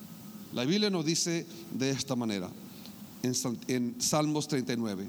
La 0.55 0.63
Biblia 0.65 0.89
nos 0.89 1.05
dice 1.05 1.45
de 1.73 1.89
esta 1.91 2.15
manera, 2.15 2.49
en, 3.21 3.35
Sal- 3.35 3.59
en 3.67 3.95
Salmos 3.99 4.47
39. 4.47 5.07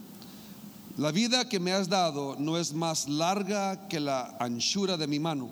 La 0.99 1.13
vida 1.13 1.49
que 1.49 1.61
me 1.61 1.73
has 1.73 1.89
dado 1.89 2.37
no 2.39 2.59
es 2.59 2.73
más 2.75 3.09
larga 3.09 3.87
que 3.89 4.01
la 4.01 4.37
anchura 4.41 4.97
de 4.97 5.07
mi 5.07 5.19
mano. 5.21 5.49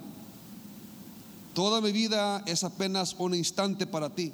Toda 1.55 1.81
mi 1.81 1.93
vida 1.93 2.43
es 2.47 2.65
apenas 2.65 3.15
un 3.19 3.35
instante 3.35 3.87
para 3.87 4.11
ti. 4.11 4.33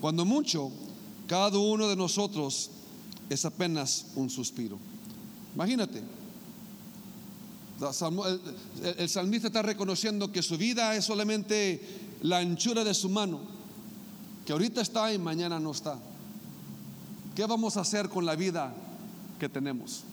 Cuando 0.00 0.24
mucho, 0.24 0.72
cada 1.28 1.56
uno 1.58 1.86
de 1.88 1.94
nosotros 1.96 2.70
es 3.30 3.44
apenas 3.44 4.06
un 4.16 4.28
suspiro. 4.28 4.78
Imagínate. 5.54 6.02
El 8.98 9.08
salmista 9.08 9.46
está 9.48 9.62
reconociendo 9.62 10.32
que 10.32 10.42
su 10.42 10.56
vida 10.58 10.96
es 10.96 11.04
solamente 11.04 11.80
la 12.22 12.38
anchura 12.38 12.82
de 12.84 12.94
su 12.94 13.08
mano, 13.10 13.38
que 14.46 14.52
ahorita 14.52 14.80
está 14.80 15.12
y 15.12 15.18
mañana 15.18 15.58
no 15.58 15.72
está. 15.72 15.98
¿Qué 17.34 17.44
vamos 17.44 17.76
a 17.76 17.80
hacer 17.80 18.08
con 18.08 18.24
la 18.24 18.36
vida 18.36 18.72
que 19.40 19.48
tenemos? 19.48 20.04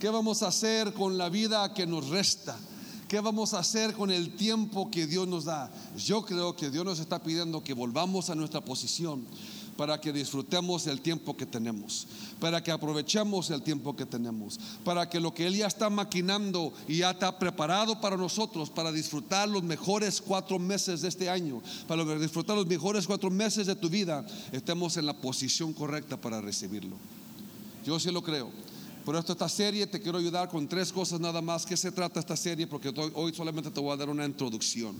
¿Qué 0.00 0.08
vamos 0.08 0.42
a 0.42 0.48
hacer 0.48 0.94
con 0.94 1.18
la 1.18 1.28
vida 1.28 1.74
que 1.74 1.86
nos 1.86 2.08
resta? 2.08 2.56
¿Qué 3.06 3.20
vamos 3.20 3.52
a 3.52 3.58
hacer 3.58 3.92
con 3.92 4.10
el 4.10 4.34
tiempo 4.34 4.90
que 4.90 5.06
Dios 5.06 5.28
nos 5.28 5.44
da? 5.44 5.70
Yo 5.98 6.24
creo 6.24 6.56
que 6.56 6.70
Dios 6.70 6.86
nos 6.86 7.00
está 7.00 7.22
pidiendo 7.22 7.62
que 7.62 7.74
volvamos 7.74 8.30
a 8.30 8.34
nuestra 8.34 8.62
posición 8.62 9.26
para 9.80 9.98
que 9.98 10.12
disfrutemos 10.12 10.86
el 10.86 11.00
tiempo 11.00 11.34
que 11.34 11.46
tenemos, 11.46 12.06
para 12.38 12.62
que 12.62 12.70
aprovechemos 12.70 13.48
el 13.48 13.62
tiempo 13.62 13.96
que 13.96 14.04
tenemos, 14.04 14.60
para 14.84 15.08
que 15.08 15.18
lo 15.18 15.32
que 15.32 15.46
Él 15.46 15.56
ya 15.56 15.68
está 15.68 15.88
maquinando 15.88 16.74
y 16.86 16.98
ya 16.98 17.12
está 17.12 17.38
preparado 17.38 17.98
para 17.98 18.14
nosotros, 18.18 18.68
para 18.68 18.92
disfrutar 18.92 19.48
los 19.48 19.62
mejores 19.62 20.20
cuatro 20.20 20.58
meses 20.58 21.00
de 21.00 21.08
este 21.08 21.30
año, 21.30 21.62
para 21.88 22.04
disfrutar 22.18 22.56
los 22.58 22.66
mejores 22.66 23.06
cuatro 23.06 23.30
meses 23.30 23.66
de 23.68 23.74
tu 23.74 23.88
vida, 23.88 24.26
estemos 24.52 24.98
en 24.98 25.06
la 25.06 25.14
posición 25.14 25.72
correcta 25.72 26.20
para 26.20 26.42
recibirlo. 26.42 26.96
Yo 27.86 27.98
sí 27.98 28.10
lo 28.10 28.22
creo. 28.22 28.50
Por 29.06 29.16
esto 29.16 29.32
esta 29.32 29.48
serie 29.48 29.86
te 29.86 29.98
quiero 29.98 30.18
ayudar 30.18 30.50
con 30.50 30.68
tres 30.68 30.92
cosas 30.92 31.20
nada 31.20 31.40
más. 31.40 31.64
¿Qué 31.64 31.78
se 31.78 31.90
trata 31.90 32.20
esta 32.20 32.36
serie? 32.36 32.66
Porque 32.66 32.92
hoy- 33.14 33.32
solamente 33.32 33.70
te 33.70 33.80
voy 33.80 33.92
a 33.94 33.96
dar 33.96 34.10
una 34.10 34.26
introducción. 34.26 34.94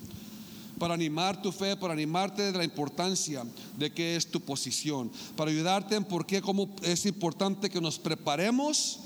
Para 0.80 0.94
animar 0.94 1.42
tu 1.42 1.52
fe, 1.52 1.76
para 1.76 1.92
animarte 1.92 2.50
de 2.50 2.56
la 2.58 2.64
importancia 2.64 3.44
de 3.76 3.92
qué 3.92 4.16
es 4.16 4.30
tu 4.30 4.40
posición. 4.40 5.12
Para 5.36 5.50
ayudarte 5.50 5.94
en 5.94 6.04
por 6.04 6.24
qué 6.24 6.40
cómo 6.40 6.70
es 6.82 7.04
importante 7.04 7.68
que 7.68 7.82
nos 7.82 7.98
preparemos. 7.98 8.98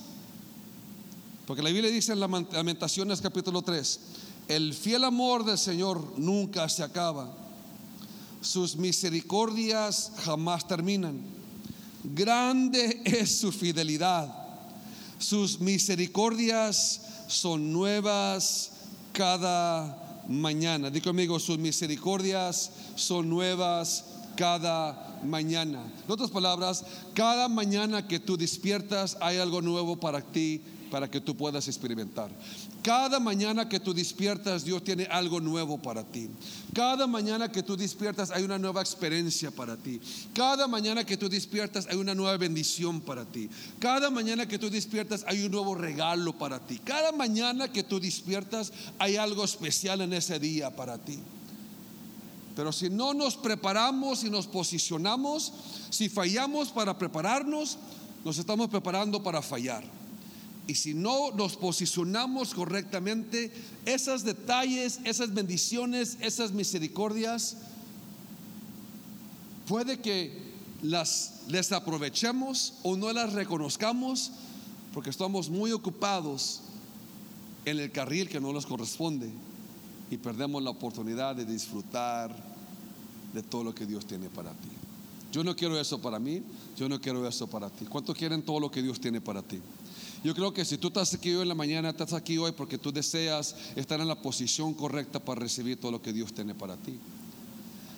Porque 1.49 1.65
la 1.65 1.71
Biblia 1.71 1.91
dice 1.91 2.13
en 2.13 2.21
Lamentaciones 2.21 3.21
capítulo 3.21 3.61
3, 3.61 4.01
el 4.47 4.73
fiel 4.73 5.03
amor 5.03 5.45
del 5.45 5.59
Señor 5.59 6.15
nunca 6.17 6.69
se 6.69 6.85
acaba. 6.85 7.35
Sus 8.41 8.77
misericordias 8.77 10.13
jamás 10.19 10.69
terminan. 10.69 11.21
Grande 12.05 13.03
es 13.05 13.39
su 13.41 13.51
fidelidad. 13.51 14.33
Sus 15.19 15.59
misericordias 15.59 17.01
son 17.27 17.73
nuevas 17.73 18.71
cada 19.13 20.04
mañana. 20.29 20.91
Di 20.91 21.01
conmigo, 21.01 21.39
sus 21.39 21.59
misericordias 21.59 22.71
son 22.95 23.29
nuevas 23.29 24.05
cada 24.37 25.21
mañana. 25.25 25.81
En 26.05 26.11
otras 26.11 26.31
palabras, 26.31 26.85
cada 27.15 27.49
mañana 27.49 28.07
que 28.07 28.21
tú 28.21 28.37
despiertas 28.37 29.17
hay 29.21 29.39
algo 29.39 29.63
nuevo 29.63 29.97
para 29.97 30.21
ti, 30.21 30.63
para 30.95 31.11
que 31.11 31.21
tú 31.21 31.37
puedas 31.37 31.67
experimentar. 31.67 32.31
Cada 32.81 33.19
mañana 33.19 33.69
que 33.69 33.81
tú 33.81 33.93
despiertas, 33.93 34.65
Dios 34.65 34.85
tiene 34.85 35.07
algo 35.07 35.41
nuevo 35.41 35.77
para 35.77 36.05
ti. 36.05 36.31
Cada 36.73 37.09
mañana 37.09 37.51
que 37.51 37.65
tú 37.65 37.77
despiertas, 37.77 38.31
hay 38.31 38.45
una 38.45 38.61
nueva 38.61 38.81
experiencia 38.81 39.51
para 39.51 39.77
ti. 39.77 40.01
Cada 40.33 40.69
mañana 40.69 41.03
que 41.03 41.17
tú 41.17 41.29
despiertas, 41.29 41.89
hay 41.91 41.97
una 41.97 42.15
nueva 42.15 42.37
bendición 42.37 43.01
para 43.01 43.25
ti. 43.25 43.51
Cada 43.81 44.09
mañana 44.09 44.47
que 44.47 44.57
tú 44.57 44.71
despiertas, 44.71 45.25
hay 45.27 45.45
un 45.45 45.51
nuevo 45.51 45.75
regalo 45.75 46.39
para 46.39 46.61
ti. 46.61 46.79
Cada 46.79 47.11
mañana 47.11 47.73
que 47.73 47.83
tú 47.83 47.99
despiertas, 47.99 48.73
hay 49.01 49.17
algo 49.17 49.43
especial 49.43 50.01
en 50.01 50.13
ese 50.13 50.39
día 50.39 50.77
para 50.77 50.97
ti. 50.97 51.19
Pero 52.55 52.71
si 52.71 52.89
no 52.89 53.15
nos 53.15 53.37
preparamos 53.37 54.23
y 54.23 54.31
nos 54.31 54.47
posicionamos, 54.47 55.53
si 55.91 56.09
fallamos 56.09 56.69
para 56.69 56.97
prepararnos, 56.97 57.79
nos 58.25 58.39
estamos 58.39 58.69
preparando 58.69 59.21
para 59.25 59.43
fallar. 59.43 59.83
Y 60.67 60.75
si 60.77 60.95
no 60.95 61.31
nos 61.33 61.57
posicionamos 61.57 62.55
correctamente, 62.55 63.53
esos 63.85 64.25
detalles, 64.25 65.01
esas 65.05 65.35
bendiciones, 65.35 66.17
esas 66.21 66.53
misericordias, 66.53 67.59
puede 69.67 70.01
que 70.01 70.55
las 70.83 71.43
desaprovechemos 71.49 72.75
o 72.83 72.97
no 72.97 73.13
las 73.13 73.33
reconozcamos 73.33 74.33
porque 74.93 75.11
estamos 75.11 75.51
muy 75.51 75.73
ocupados 75.73 76.61
en 77.65 77.79
el 77.81 77.91
carril 77.91 78.29
que 78.29 78.41
no 78.41 78.53
nos 78.53 78.67
corresponde 78.67 79.29
y 80.11 80.17
perdemos 80.17 80.63
la 80.63 80.71
oportunidad 80.71 81.35
de 81.35 81.45
disfrutar 81.45 82.35
de 83.33 83.43
todo 83.43 83.65
lo 83.65 83.75
que 83.75 83.87
Dios 83.87 84.07
tiene 84.07 84.29
para 84.29 84.51
ti. 84.51 84.69
Yo 85.33 85.43
no 85.43 85.57
quiero 85.57 85.79
eso 85.81 86.01
para 86.01 86.21
mí, 86.21 86.43
yo 86.77 86.89
no 86.89 87.01
quiero 87.01 87.27
eso 87.27 87.49
para 87.49 87.69
ti. 87.69 87.87
¿Cuántos 87.87 88.17
quieren 88.17 88.43
todo 88.43 88.61
lo 88.61 88.71
que 88.71 88.83
Dios 88.83 89.01
tiene 89.01 89.21
para 89.21 89.43
ti? 89.43 89.59
Yo 90.25 90.35
creo 90.35 90.55
que 90.55 90.65
si 90.65 90.79
tú 90.79 90.89
estás 90.89 91.13
aquí 91.13 91.35
hoy 91.35 91.43
en 91.43 91.49
la 91.49 91.55
mañana, 91.55 91.91
estás 91.91 92.15
aquí 92.15 92.39
hoy 92.39 92.53
porque 92.53 92.79
tú 92.79 92.91
deseas 92.91 93.55
estar 93.77 94.01
en 94.01 94.09
la 94.09 94.15
posición 94.15 94.73
correcta 94.73 95.21
para 95.21 95.43
recibir 95.43 95.79
todo 95.79 95.93
lo 95.93 96.01
que 96.01 96.15
Dios 96.15 96.33
tiene 96.33 96.55
para 96.55 96.79
ti. 96.79 96.99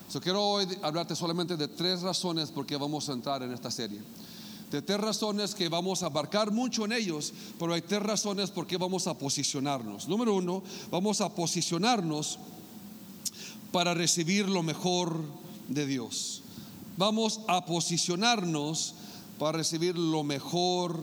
So, 0.08 0.20
quiero 0.20 0.42
hoy 0.42 0.66
hablarte 0.82 1.14
solamente 1.14 1.56
de 1.56 1.68
tres 1.68 2.02
razones 2.02 2.50
por 2.50 2.66
qué 2.66 2.76
vamos 2.76 3.08
a 3.08 3.12
entrar 3.12 3.44
en 3.44 3.52
esta 3.52 3.70
serie. 3.70 4.00
De 4.72 4.82
tres 4.82 4.98
razones 4.98 5.54
que 5.54 5.68
vamos 5.68 6.02
a 6.02 6.06
abarcar 6.06 6.50
mucho 6.50 6.84
en 6.84 6.94
ellos, 6.94 7.32
pero 7.60 7.74
hay 7.74 7.82
tres 7.82 8.02
razones 8.02 8.50
por 8.50 8.66
qué 8.66 8.76
vamos 8.76 9.06
a 9.06 9.16
posicionarnos. 9.16 10.08
Número 10.08 10.34
uno, 10.34 10.64
vamos 10.90 11.20
a 11.20 11.32
posicionarnos 11.32 12.40
para 13.70 13.94
recibir 13.94 14.48
lo 14.48 14.64
mejor 14.64 15.20
de 15.68 15.86
Dios. 15.86 16.42
Vamos 16.96 17.42
a 17.46 17.64
posicionarnos 17.64 18.94
para 19.38 19.58
recibir 19.58 19.96
lo 19.96 20.24
mejor 20.24 20.98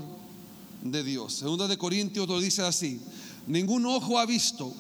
de 0.84 1.04
Dios. 1.04 1.34
Segunda 1.34 1.68
de 1.68 1.78
Corintios 1.78 2.28
lo 2.28 2.40
dice 2.40 2.62
así: 2.62 3.02
ningún 3.48 3.86
ojo 3.86 4.20
ha 4.20 4.26
visto, 4.26 4.74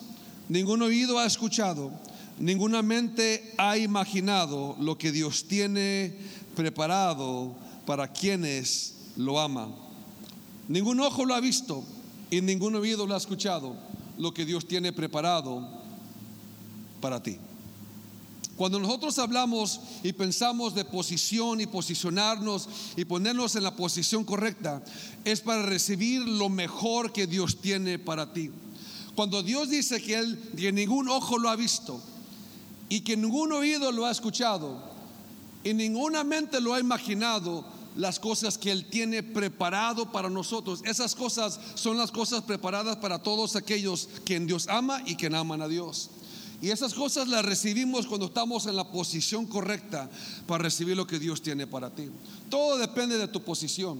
ningún 0.49 0.81
oído 0.81 1.17
ha 1.17 1.25
escuchado, 1.25 1.91
ninguna 2.39 2.81
mente 2.81 3.53
ha 3.57 3.77
imaginado 3.77 4.75
lo 4.79 4.97
que 4.97 5.11
Dios 5.11 5.45
tiene 5.47 6.15
preparado 6.55 7.55
para 7.85 8.11
quienes 8.11 8.95
lo 9.15 9.39
aman. 9.39 9.73
Ningún 10.67 10.99
ojo 10.99 11.25
lo 11.25 11.33
ha 11.35 11.39
visto 11.39 11.83
y 12.29 12.41
ningún 12.41 12.75
oído 12.75 13.05
lo 13.05 13.15
ha 13.15 13.17
escuchado 13.17 13.75
lo 14.17 14.33
que 14.33 14.45
Dios 14.45 14.67
tiene 14.67 14.93
preparado 14.93 15.67
para 17.01 17.21
ti. 17.21 17.37
Cuando 18.55 18.79
nosotros 18.79 19.17
hablamos 19.17 19.79
y 20.03 20.13
pensamos 20.13 20.75
de 20.75 20.85
posición 20.85 21.59
y 21.59 21.65
posicionarnos 21.65 22.69
y 22.95 23.05
ponernos 23.05 23.55
en 23.55 23.63
la 23.63 23.75
posición 23.75 24.23
correcta, 24.23 24.83
es 25.25 25.41
para 25.41 25.63
recibir 25.63 26.21
lo 26.21 26.49
mejor 26.49 27.11
que 27.11 27.25
Dios 27.25 27.59
tiene 27.61 27.97
para 27.97 28.31
ti. 28.31 28.51
Cuando 29.15 29.41
Dios 29.41 29.69
dice 29.69 30.01
que 30.01 30.15
Él, 30.15 30.51
que 30.55 30.71
ningún 30.71 31.09
ojo 31.09 31.37
lo 31.37 31.49
ha 31.49 31.55
visto 31.55 31.99
y 32.89 33.01
que 33.01 33.17
ningún 33.17 33.51
oído 33.53 33.91
lo 33.91 34.05
ha 34.05 34.11
escuchado 34.11 34.91
y 35.63 35.73
ninguna 35.73 36.23
mente 36.23 36.59
lo 36.61 36.73
ha 36.73 36.79
imaginado, 36.79 37.65
las 37.95 38.19
cosas 38.19 38.57
que 38.57 38.71
Él 38.71 38.85
tiene 38.89 39.23
preparado 39.23 40.11
para 40.11 40.29
nosotros. 40.29 40.81
Esas 40.83 41.15
cosas 41.15 41.59
son 41.75 41.97
las 41.97 42.11
cosas 42.11 42.43
preparadas 42.43 42.97
para 42.97 43.19
todos 43.19 43.55
aquellos 43.55 44.09
que 44.25 44.39
Dios 44.39 44.67
ama 44.67 45.01
y 45.05 45.15
que 45.15 45.27
aman 45.27 45.61
a 45.61 45.67
Dios. 45.67 46.09
Y 46.63 46.71
esas 46.71 46.93
cosas 46.93 47.27
las 47.27 47.43
recibimos 47.43 48.07
cuando 48.07 48.27
estamos 48.27 48.67
en 48.67 48.77
la 48.77 48.89
posición 48.89 49.45
correcta 49.45 50.09
para 50.47 50.63
recibir 50.63 50.95
lo 50.95 51.05
que 51.05 51.19
Dios 51.19 51.41
tiene 51.41 51.67
para 51.67 51.89
ti. 51.89 52.07
Todo 52.49 52.77
depende 52.77 53.17
de 53.17 53.27
tu 53.27 53.43
posición. 53.43 53.99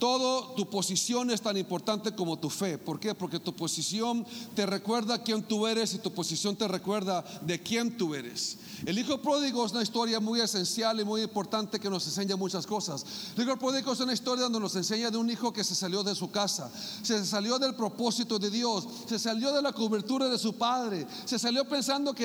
Todo 0.00 0.54
tu 0.54 0.68
posición 0.70 1.30
es 1.30 1.42
tan 1.42 1.58
importante 1.58 2.14
como 2.14 2.38
tu 2.38 2.48
fe. 2.48 2.78
¿Por 2.78 2.98
qué? 2.98 3.14
Porque 3.14 3.38
tu 3.38 3.54
posición 3.54 4.26
te 4.56 4.64
recuerda 4.64 5.22
quién 5.22 5.42
tú 5.42 5.66
eres 5.66 5.92
y 5.92 5.98
tu 5.98 6.10
posición 6.10 6.56
te 6.56 6.66
recuerda 6.66 7.22
de 7.42 7.62
quién 7.62 7.98
tú 7.98 8.14
eres. 8.14 8.56
El 8.86 8.98
hijo 8.98 9.20
pródigo 9.20 9.66
es 9.66 9.72
una 9.72 9.82
historia 9.82 10.18
muy 10.18 10.40
esencial 10.40 10.98
y 11.00 11.04
muy 11.04 11.20
importante 11.20 11.78
que 11.78 11.90
nos 11.90 12.06
enseña 12.06 12.34
muchas 12.34 12.66
cosas. 12.66 13.04
El 13.36 13.44
hijo 13.44 13.58
pródigo 13.58 13.92
es 13.92 14.00
una 14.00 14.14
historia 14.14 14.44
donde 14.44 14.58
nos 14.58 14.74
enseña 14.74 15.10
de 15.10 15.18
un 15.18 15.28
hijo 15.28 15.52
que 15.52 15.62
se 15.62 15.74
salió 15.74 16.02
de 16.02 16.14
su 16.14 16.30
casa, 16.30 16.70
se 17.02 17.26
salió 17.26 17.58
del 17.58 17.74
propósito 17.74 18.38
de 18.38 18.48
Dios, 18.48 18.88
se 19.06 19.18
salió 19.18 19.52
de 19.52 19.60
la 19.60 19.74
cobertura 19.74 20.28
de 20.28 20.38
su 20.38 20.54
padre, 20.54 21.06
se 21.26 21.38
salió 21.38 21.68
pensando 21.68 22.14
que 22.14 22.24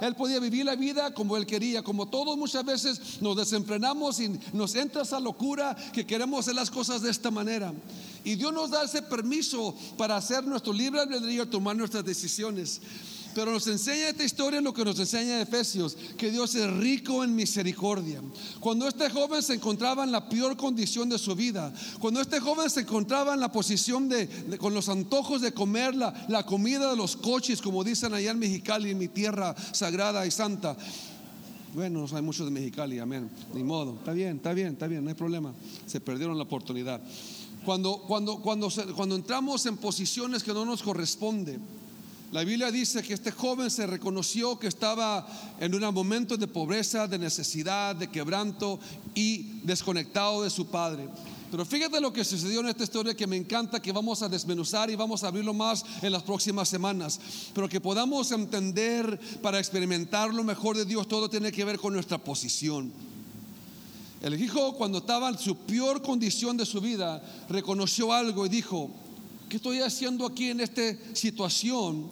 él 0.00 0.14
podía 0.14 0.38
vivir 0.38 0.64
la 0.64 0.76
vida 0.76 1.12
como 1.12 1.36
él 1.36 1.44
quería. 1.44 1.82
Como 1.82 2.06
todos 2.06 2.38
muchas 2.38 2.64
veces 2.64 3.20
nos 3.20 3.36
desenfrenamos 3.36 4.20
y 4.20 4.38
nos 4.52 4.76
entra 4.76 5.02
esa 5.02 5.18
locura 5.18 5.76
que 5.92 6.06
queremos 6.06 6.38
hacer 6.40 6.54
las 6.54 6.70
cosas 6.70 7.02
de 7.02 7.15
esta 7.16 7.30
manera. 7.30 7.72
Y 8.24 8.34
Dios 8.34 8.52
nos 8.52 8.70
da 8.70 8.84
ese 8.84 9.02
permiso 9.02 9.74
para 9.96 10.16
hacer 10.16 10.44
nuestro 10.44 10.72
libre 10.72 11.00
albedrío, 11.00 11.48
tomar 11.48 11.76
nuestras 11.76 12.04
decisiones. 12.04 12.80
Pero 13.36 13.52
nos 13.52 13.66
enseña 13.66 14.08
esta 14.08 14.24
historia 14.24 14.62
lo 14.62 14.72
que 14.72 14.82
nos 14.82 14.98
enseña 14.98 15.42
Efesios, 15.42 15.94
que 16.16 16.30
Dios 16.30 16.54
es 16.54 16.72
rico 16.72 17.22
en 17.22 17.36
misericordia. 17.36 18.22
Cuando 18.60 18.88
este 18.88 19.10
joven 19.10 19.42
se 19.42 19.52
encontraba 19.52 20.04
en 20.04 20.10
la 20.10 20.26
peor 20.26 20.56
condición 20.56 21.10
de 21.10 21.18
su 21.18 21.36
vida, 21.36 21.70
cuando 22.00 22.22
este 22.22 22.40
joven 22.40 22.70
se 22.70 22.80
encontraba 22.80 23.34
en 23.34 23.40
la 23.40 23.52
posición 23.52 24.08
de, 24.08 24.26
con 24.58 24.72
los 24.72 24.88
antojos 24.88 25.42
de 25.42 25.52
comer 25.52 25.94
la, 25.94 26.26
la, 26.28 26.46
comida 26.46 26.88
de 26.90 26.96
los 26.96 27.14
coches, 27.14 27.60
como 27.60 27.84
dicen 27.84 28.14
allá 28.14 28.30
en 28.30 28.38
Mexicali, 28.38 28.92
en 28.92 28.98
mi 28.98 29.08
tierra 29.08 29.54
sagrada 29.72 30.26
y 30.26 30.30
santa. 30.30 30.74
Bueno, 31.76 32.06
hay 32.10 32.22
muchos 32.22 32.46
de 32.46 32.50
Mexicali, 32.50 32.98
amén. 32.98 33.30
Ni 33.52 33.62
modo, 33.62 33.96
está 33.98 34.14
bien, 34.14 34.36
está 34.38 34.54
bien, 34.54 34.68
está 34.68 34.86
bien, 34.86 35.04
no 35.04 35.10
hay 35.10 35.14
problema. 35.14 35.52
Se 35.84 36.00
perdieron 36.00 36.38
la 36.38 36.44
oportunidad. 36.44 37.02
Cuando, 37.66 37.98
cuando, 37.98 38.38
cuando, 38.38 38.70
cuando 38.96 39.14
entramos 39.14 39.66
en 39.66 39.76
posiciones 39.76 40.42
que 40.42 40.54
no 40.54 40.64
nos 40.64 40.82
corresponden, 40.82 41.60
la 42.32 42.44
Biblia 42.44 42.70
dice 42.70 43.02
que 43.02 43.12
este 43.12 43.30
joven 43.30 43.70
se 43.70 43.86
reconoció 43.86 44.58
que 44.58 44.68
estaba 44.68 45.28
en 45.60 45.74
un 45.74 45.82
momento 45.92 46.38
de 46.38 46.46
pobreza, 46.46 47.06
de 47.06 47.18
necesidad, 47.18 47.94
de 47.94 48.08
quebranto 48.08 48.80
y 49.14 49.60
desconectado 49.62 50.44
de 50.44 50.48
su 50.48 50.68
padre. 50.68 51.06
Pero 51.50 51.64
fíjate 51.64 52.00
lo 52.00 52.12
que 52.12 52.24
sucedió 52.24 52.60
en 52.60 52.68
esta 52.68 52.84
historia 52.84 53.14
que 53.14 53.26
me 53.26 53.36
encanta, 53.36 53.80
que 53.80 53.92
vamos 53.92 54.22
a 54.22 54.28
desmenuzar 54.28 54.90
y 54.90 54.96
vamos 54.96 55.22
a 55.22 55.28
abrirlo 55.28 55.54
más 55.54 55.84
en 56.02 56.12
las 56.12 56.22
próximas 56.22 56.68
semanas. 56.68 57.20
Pero 57.54 57.68
que 57.68 57.80
podamos 57.80 58.32
entender 58.32 59.18
para 59.40 59.58
experimentar 59.58 60.34
lo 60.34 60.42
mejor 60.42 60.76
de 60.76 60.84
Dios, 60.84 61.06
todo 61.06 61.30
tiene 61.30 61.52
que 61.52 61.64
ver 61.64 61.78
con 61.78 61.92
nuestra 61.92 62.18
posición. 62.18 62.92
El 64.22 64.42
hijo 64.42 64.74
cuando 64.74 64.98
estaba 64.98 65.28
en 65.28 65.38
su 65.38 65.56
peor 65.56 66.02
condición 66.02 66.56
de 66.56 66.66
su 66.66 66.80
vida, 66.80 67.22
reconoció 67.48 68.12
algo 68.12 68.44
y 68.44 68.48
dijo, 68.48 68.90
¿qué 69.48 69.56
estoy 69.56 69.80
haciendo 69.80 70.26
aquí 70.26 70.50
en 70.50 70.60
esta 70.60 70.82
situación 71.12 72.08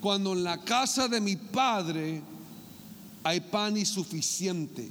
cuando 0.00 0.32
en 0.32 0.42
la 0.42 0.60
casa 0.62 1.06
de 1.06 1.20
mi 1.20 1.36
padre 1.36 2.22
hay 3.22 3.40
pan 3.40 3.76
insuficiente? 3.76 4.90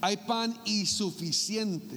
Hay 0.00 0.16
pan 0.18 0.58
insuficiente. 0.66 1.96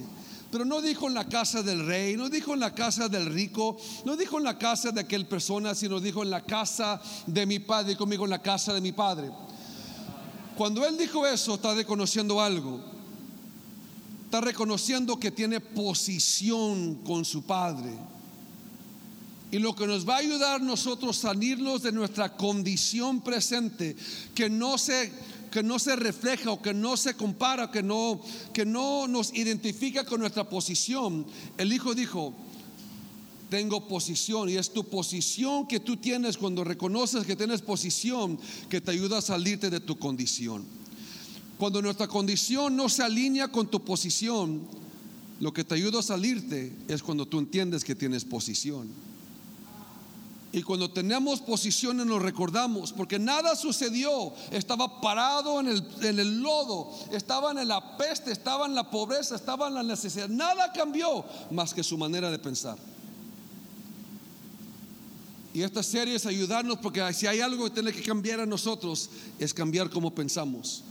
Pero 0.50 0.64
no 0.64 0.80
dijo 0.80 1.08
en 1.08 1.14
la 1.14 1.28
casa 1.28 1.62
del 1.62 1.84
rey, 1.86 2.16
no 2.16 2.28
dijo 2.28 2.54
en 2.54 2.60
la 2.60 2.74
casa 2.74 3.08
del 3.08 3.26
rico, 3.26 3.76
no 4.04 4.16
dijo 4.16 4.38
en 4.38 4.44
la 4.44 4.58
casa 4.58 4.92
de 4.92 5.00
aquel 5.00 5.26
persona, 5.26 5.74
sino 5.74 6.00
dijo 6.00 6.22
en 6.22 6.30
la 6.30 6.44
casa 6.44 7.00
de 7.26 7.46
mi 7.46 7.58
padre, 7.58 7.92
y 7.92 7.96
conmigo 7.96 8.24
en 8.24 8.30
la 8.30 8.42
casa 8.42 8.72
de 8.72 8.80
mi 8.80 8.92
padre. 8.92 9.30
Cuando 10.56 10.86
él 10.86 10.96
dijo 10.96 11.26
eso, 11.26 11.56
está 11.56 11.74
reconociendo 11.74 12.40
algo. 12.40 12.80
Está 14.24 14.40
reconociendo 14.40 15.20
que 15.20 15.30
tiene 15.30 15.60
posición 15.60 16.96
con 17.04 17.24
su 17.24 17.42
padre. 17.42 17.92
Y 19.50 19.58
lo 19.58 19.76
que 19.76 19.86
nos 19.86 20.08
va 20.08 20.16
a 20.16 20.18
ayudar 20.18 20.60
nosotros 20.60 21.18
a 21.18 21.28
salirnos 21.28 21.82
de 21.82 21.92
nuestra 21.92 22.36
condición 22.36 23.20
presente, 23.20 23.96
que 24.34 24.50
no 24.50 24.78
se, 24.78 25.12
que 25.56 25.62
no 25.62 25.78
se 25.78 25.96
refleja 25.96 26.50
o 26.50 26.60
que 26.60 26.74
no 26.74 26.98
se 26.98 27.14
compara, 27.14 27.70
que 27.70 27.82
no, 27.82 28.20
que 28.52 28.66
no 28.66 29.08
nos 29.08 29.32
identifica 29.32 30.04
con 30.04 30.20
nuestra 30.20 30.46
posición. 30.46 31.24
El 31.56 31.72
Hijo 31.72 31.94
dijo, 31.94 32.34
tengo 33.48 33.88
posición 33.88 34.50
y 34.50 34.58
es 34.58 34.70
tu 34.70 34.84
posición 34.84 35.66
que 35.66 35.80
tú 35.80 35.96
tienes 35.96 36.36
cuando 36.36 36.62
reconoces 36.62 37.24
que 37.24 37.36
tienes 37.36 37.62
posición 37.62 38.38
que 38.68 38.82
te 38.82 38.90
ayuda 38.90 39.16
a 39.16 39.22
salirte 39.22 39.70
de 39.70 39.80
tu 39.80 39.98
condición. 39.98 40.62
Cuando 41.56 41.80
nuestra 41.80 42.06
condición 42.06 42.76
no 42.76 42.90
se 42.90 43.02
alinea 43.02 43.48
con 43.48 43.70
tu 43.70 43.82
posición, 43.82 44.60
lo 45.40 45.54
que 45.54 45.64
te 45.64 45.74
ayuda 45.74 46.00
a 46.00 46.02
salirte 46.02 46.70
es 46.86 47.02
cuando 47.02 47.24
tú 47.24 47.38
entiendes 47.38 47.82
que 47.82 47.94
tienes 47.94 48.26
posición. 48.26 49.05
Y 50.56 50.62
cuando 50.62 50.90
tenemos 50.90 51.42
posiciones 51.42 52.06
nos 52.06 52.22
recordamos, 52.22 52.90
porque 52.90 53.18
nada 53.18 53.54
sucedió. 53.54 54.32
Estaba 54.50 55.02
parado 55.02 55.60
en 55.60 55.68
el, 55.68 55.86
en 56.00 56.18
el, 56.18 56.40
lodo, 56.40 56.94
estaban 57.12 57.58
en 57.58 57.68
la 57.68 57.98
peste, 57.98 58.32
estaba 58.32 58.64
en 58.64 58.74
la 58.74 58.90
pobreza, 58.90 59.36
estaba 59.36 59.68
en 59.68 59.74
la 59.74 59.82
necesidad. 59.82 60.30
Nada 60.30 60.72
cambió 60.72 61.26
más 61.50 61.74
que 61.74 61.84
su 61.84 61.98
manera 61.98 62.30
de 62.30 62.38
pensar. 62.38 62.78
Y 65.52 65.60
esta 65.60 65.82
serie 65.82 66.14
es 66.14 66.24
ayudarnos 66.24 66.78
porque 66.78 67.02
si 67.12 67.26
hay 67.26 67.40
algo 67.40 67.64
que 67.64 67.72
tiene 67.72 67.92
que 67.92 68.02
cambiar 68.02 68.40
a 68.40 68.46
nosotros, 68.46 69.10
es 69.38 69.52
cambiar 69.52 69.90
cómo 69.90 70.14
pensamos. 70.14 70.82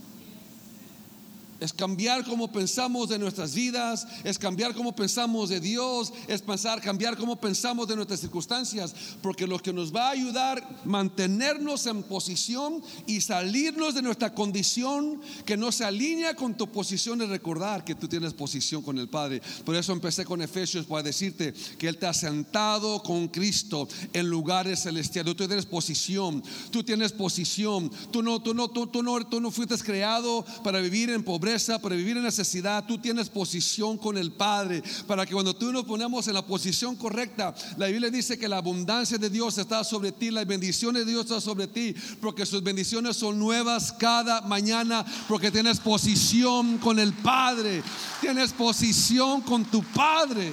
Es 1.59 1.71
cambiar 1.71 2.25
cómo 2.25 2.51
pensamos 2.51 3.07
de 3.07 3.17
nuestras 3.17 3.55
vidas, 3.55 4.05
es 4.23 4.37
cambiar 4.37 4.75
cómo 4.75 4.93
pensamos 4.93 5.49
de 5.49 5.61
Dios, 5.61 6.11
es 6.27 6.41
pensar, 6.41 6.81
cambiar 6.81 7.15
cómo 7.15 7.37
pensamos 7.39 7.87
de 7.87 7.95
nuestras 7.95 8.19
circunstancias, 8.19 8.93
porque 9.21 9.47
lo 9.47 9.59
que 9.59 9.71
nos 9.71 9.95
va 9.95 10.07
a 10.07 10.11
ayudar 10.11 10.81
mantenernos 10.83 11.85
en 11.85 12.03
posición 12.03 12.83
y 13.07 13.21
salirnos 13.21 13.95
de 13.95 14.01
nuestra 14.01 14.33
condición 14.33 15.21
que 15.45 15.55
no 15.55 15.71
se 15.71 15.85
alinea 15.85 16.35
con 16.35 16.55
tu 16.55 16.67
posición 16.67 17.21
es 17.21 17.29
recordar 17.29 17.85
que 17.85 17.95
tú 17.95 18.07
tienes 18.07 18.33
posición 18.33 18.81
con 18.81 18.97
el 18.97 19.07
Padre. 19.07 19.41
Por 19.63 19.75
eso 19.75 19.93
empecé 19.93 20.25
con 20.25 20.41
Efesios 20.41 20.85
para 20.85 21.03
decirte 21.03 21.53
que 21.77 21.87
Él 21.87 21.97
te 21.97 22.07
ha 22.07 22.13
sentado 22.13 23.01
con 23.01 23.29
Cristo 23.29 23.87
en 24.11 24.29
lugares 24.29 24.83
celestiales. 24.83 25.35
Tú 25.35 25.47
tienes 25.47 25.65
posición, 25.65 26.43
tú 26.71 26.83
tienes 26.83 27.13
posición. 27.13 27.89
Tú 28.11 28.21
no, 28.21 28.41
tú 28.41 28.53
no, 28.53 28.67
tú 28.67 28.89
no, 29.01 29.25
tú 29.25 29.39
no 29.39 29.51
fuiste 29.51 29.75
creado 29.77 30.45
para 30.63 30.79
vivir 30.79 31.09
en 31.09 31.23
pobreza 31.23 31.44
para 31.81 31.95
vivir 31.95 32.17
en 32.17 32.23
necesidad, 32.23 32.85
tú 32.87 32.97
tienes 32.97 33.29
posición 33.29 33.99
con 33.99 34.17
el 34.17 34.31
Padre, 34.31 34.81
para 35.05 35.27
que 35.27 35.33
cuando 35.33 35.55
tú 35.55 35.71
nos 35.71 35.83
ponemos 35.83 36.27
en 36.27 36.33
la 36.33 36.41
posición 36.41 36.95
correcta, 36.95 37.53
la 37.77 37.85
Biblia 37.85 38.09
dice 38.09 38.39
que 38.39 38.47
la 38.47 38.57
abundancia 38.57 39.19
de 39.19 39.29
Dios 39.29 39.55
está 39.59 39.83
sobre 39.83 40.11
ti, 40.11 40.31
las 40.31 40.47
bendiciones 40.47 41.05
de 41.05 41.11
Dios 41.11 41.25
están 41.25 41.41
sobre 41.41 41.67
ti, 41.67 41.93
porque 42.19 42.47
sus 42.47 42.63
bendiciones 42.63 43.17
son 43.17 43.37
nuevas 43.37 43.91
cada 43.91 44.41
mañana, 44.41 45.05
porque 45.27 45.51
tienes 45.51 45.79
posición 45.79 46.79
con 46.79 46.97
el 46.97 47.13
Padre, 47.13 47.83
tienes 48.21 48.51
posición 48.51 49.41
con 49.41 49.65
tu 49.65 49.83
Padre. 49.83 50.51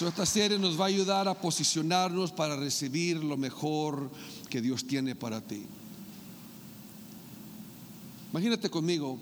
esta 0.00 0.24
serie 0.24 0.56
nos 0.56 0.78
va 0.78 0.84
a 0.84 0.88
ayudar 0.88 1.26
a 1.26 1.34
posicionarnos 1.34 2.30
para 2.30 2.54
recibir 2.54 3.22
lo 3.24 3.36
mejor 3.36 4.08
que 4.48 4.60
Dios 4.60 4.86
tiene 4.86 5.16
para 5.16 5.40
ti. 5.40 5.66
Imagínate 8.32 8.70
conmigo 8.70 9.18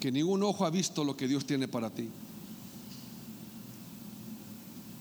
que 0.00 0.10
ningún 0.10 0.42
ojo 0.42 0.64
ha 0.64 0.70
visto 0.70 1.04
lo 1.04 1.16
que 1.16 1.28
Dios 1.28 1.46
tiene 1.46 1.68
para 1.68 1.90
ti. 1.90 2.08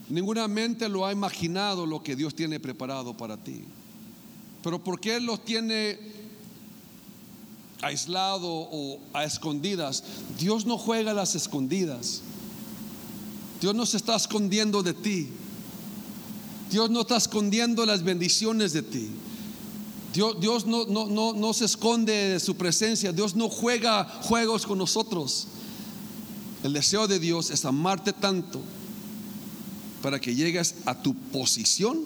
Ninguna 0.10 0.48
mente 0.48 0.90
lo 0.90 1.06
ha 1.06 1.12
imaginado 1.12 1.86
lo 1.86 2.04
que 2.04 2.16
Dios 2.16 2.36
tiene 2.36 2.60
preparado 2.60 3.16
para 3.16 3.38
ti. 3.38 3.64
Pero 4.62 4.84
¿por 4.84 5.00
qué 5.00 5.20
lo 5.20 5.40
tiene 5.40 5.98
aislado 7.82 8.48
o 8.48 9.00
a 9.14 9.24
escondidas? 9.24 10.04
Dios 10.38 10.66
no 10.66 10.78
juega 10.78 11.12
a 11.12 11.16
las 11.16 11.34
escondidas. 11.34 12.22
Dios 13.60 13.74
no 13.74 13.86
se 13.86 13.98
está 13.98 14.16
escondiendo 14.16 14.84
de 14.84 14.94
ti. 14.94 15.30
Dios 16.70 16.92
no 16.92 17.02
está 17.02 17.18
escondiendo 17.18 17.86
las 17.86 18.04
bendiciones 18.04 18.74
de 18.74 18.84
ti. 18.84 19.10
Dios, 20.14 20.66
no, 20.66 20.86
no, 20.86 21.34
no, 21.34 21.54
se 21.54 21.66
esconde 21.66 22.12
de 22.12 22.40
su 22.40 22.56
presencia, 22.56 23.14
Dios 23.14 23.36
no 23.36 23.48
juega 23.48 24.04
juegos 24.24 24.66
con 24.66 24.78
nosotros. 24.78 25.48
El 26.64 26.74
deseo 26.74 27.08
de 27.08 27.18
Dios 27.18 27.50
es 27.50 27.64
amarte 27.64 28.12
tanto 28.12 28.62
para 30.02 30.20
que 30.20 30.36
llegues 30.36 30.76
a 30.86 31.02
tu 31.02 31.14
posición, 31.14 32.02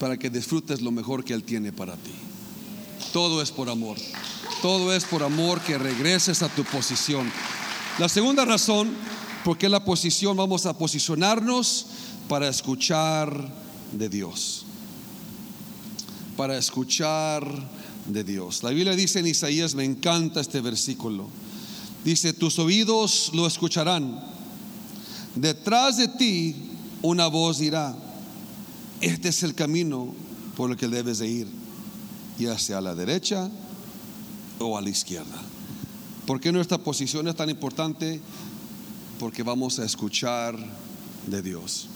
para 0.00 0.18
que 0.18 0.28
disfrutes 0.28 0.80
lo 0.80 0.90
mejor 0.90 1.24
que 1.24 1.34
Él 1.34 1.44
tiene 1.44 1.72
para 1.72 1.94
ti. 1.94 2.14
Todo 3.12 3.42
es 3.42 3.52
por 3.52 3.70
amor. 3.70 3.96
Todo 4.60 4.92
es 4.92 5.04
por 5.04 5.22
amor 5.22 5.60
que 5.60 5.78
regreses 5.78 6.42
a 6.42 6.48
tu 6.48 6.64
posición. 6.64 7.30
La 7.98 8.08
segunda 8.08 8.44
razón 8.44 8.90
por 9.44 9.56
qué 9.56 9.68
la 9.68 9.84
posición, 9.84 10.36
vamos 10.36 10.66
a 10.66 10.76
posicionarnos 10.76 11.86
para 12.28 12.48
escuchar 12.48 13.48
de 13.92 14.08
Dios 14.08 14.66
para 16.40 16.56
escuchar 16.56 17.46
de 18.06 18.24
Dios. 18.24 18.62
La 18.62 18.70
Biblia 18.70 18.96
dice 18.96 19.18
en 19.18 19.26
Isaías, 19.26 19.74
me 19.74 19.84
encanta 19.84 20.40
este 20.40 20.62
versículo. 20.62 21.28
Dice, 22.02 22.32
tus 22.32 22.58
oídos 22.58 23.30
lo 23.34 23.46
escucharán. 23.46 24.18
Detrás 25.34 25.98
de 25.98 26.08
ti 26.08 26.56
una 27.02 27.26
voz 27.26 27.58
dirá, 27.58 27.94
este 29.02 29.28
es 29.28 29.42
el 29.42 29.54
camino 29.54 30.14
por 30.56 30.70
el 30.70 30.78
que 30.78 30.88
debes 30.88 31.18
de 31.18 31.28
ir, 31.28 31.46
ya 32.38 32.58
sea 32.58 32.78
a 32.78 32.80
la 32.80 32.94
derecha 32.94 33.50
o 34.60 34.78
a 34.78 34.80
la 34.80 34.88
izquierda. 34.88 35.42
¿Por 36.24 36.40
qué 36.40 36.52
nuestra 36.52 36.78
posición 36.78 37.28
es 37.28 37.36
tan 37.36 37.50
importante? 37.50 38.18
Porque 39.18 39.42
vamos 39.42 39.78
a 39.78 39.84
escuchar 39.84 40.56
de 41.26 41.42
Dios. 41.42 41.88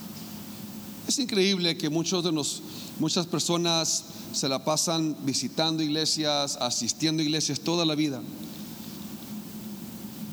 Es 1.09 1.19
increíble 1.19 1.79
que 1.79 1.89
muchos 1.89 2.25
de 2.25 2.33
nos, 2.33 2.63
muchas 2.99 3.27
personas 3.27 4.05
se 4.33 4.49
la 4.49 4.65
pasan 4.65 5.17
visitando 5.25 5.83
iglesias, 5.83 6.59
asistiendo 6.61 7.23
a 7.23 7.25
iglesias 7.25 7.61
toda 7.61 7.85
la 7.85 7.95
vida. 7.95 8.21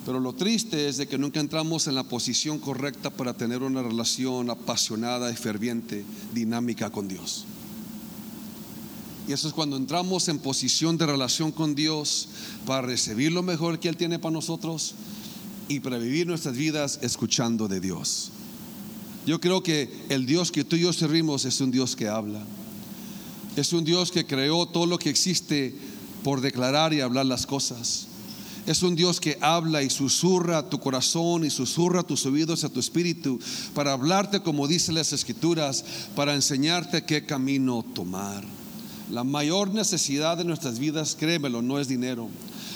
Pero 0.06 0.20
lo 0.20 0.34
triste 0.34 0.88
es 0.88 0.98
de 0.98 1.08
que 1.08 1.18
nunca 1.18 1.40
entramos 1.40 1.88
en 1.88 1.96
la 1.96 2.04
posición 2.04 2.58
correcta 2.58 3.12
para 3.12 3.34
tener 3.34 3.62
una 3.62 3.84
relación 3.84 4.50
apasionada 4.50 5.32
y 5.32 5.36
ferviente, 5.36 6.04
dinámica 6.34 6.90
con 6.90 7.08
Dios. 7.08 7.46
Y 9.28 9.34
eso 9.34 9.48
es 9.48 9.54
cuando 9.54 9.78
entramos 9.78 10.28
en 10.28 10.40
posición 10.40 10.98
de 10.98 11.06
relación 11.06 11.52
con 11.52 11.76
Dios 11.76 12.30
para 12.66 12.82
recibir 12.82 13.32
lo 13.32 13.44
mejor 13.44 13.80
que 13.80 13.90
Él 13.90 13.98
tiene 13.98 14.18
para 14.18 14.34
nosotros 14.34 14.96
y 15.68 15.80
para 15.80 16.00
vivir 16.00 16.26
nuestras 16.26 16.56
vidas 16.56 17.00
escuchando 17.04 17.68
de 17.68 17.80
Dios. 17.80 18.32
Yo 19.26 19.40
creo 19.40 19.62
que 19.62 19.90
el 20.10 20.26
Dios 20.26 20.52
que 20.52 20.64
tú 20.64 20.76
y 20.76 20.82
yo 20.82 20.94
servimos 20.94 21.46
es 21.46 21.62
un 21.62 21.72
Dios 21.72 21.96
que 21.96 22.08
habla. 22.08 22.42
Es 23.56 23.74
un 23.74 23.84
Dios 23.84 24.12
que 24.12 24.26
creó 24.26 24.66
todo 24.66 24.86
lo 24.86 24.98
que 24.98 25.10
existe 25.10 25.76
por 26.24 26.42
declarar 26.42 26.94
y 26.94 27.02
hablar 27.02 27.26
las 27.26 27.46
cosas. 27.46 28.08
Es 28.66 28.84
un 28.84 28.96
Dios 28.96 29.20
que 29.20 29.38
habla 29.42 29.82
y 29.82 29.90
susurra 29.90 30.60
a 30.60 30.70
tu 30.70 30.80
corazón 30.80 31.46
y 31.46 31.50
susurra 31.50 32.02
a 32.02 32.04
tus 32.04 32.26
oídos, 32.26 32.64
a 32.64 32.70
tu 32.70 32.80
espíritu, 32.80 33.40
para 33.74 33.94
hablarte 33.94 34.42
como 34.42 34.68
dice 34.68 34.92
las 34.92 35.14
escrituras, 35.14 35.84
para 36.16 36.36
enseñarte 36.36 37.04
qué 37.04 37.26
camino 37.26 37.84
tomar. 37.94 38.44
La 39.10 39.24
mayor 39.24 39.74
necesidad 39.74 40.38
de 40.38 40.46
nuestras 40.46 40.80
vidas, 40.80 41.18
créemelo, 41.20 41.62
no 41.62 41.80
es 41.80 41.88
dinero. 41.88 42.30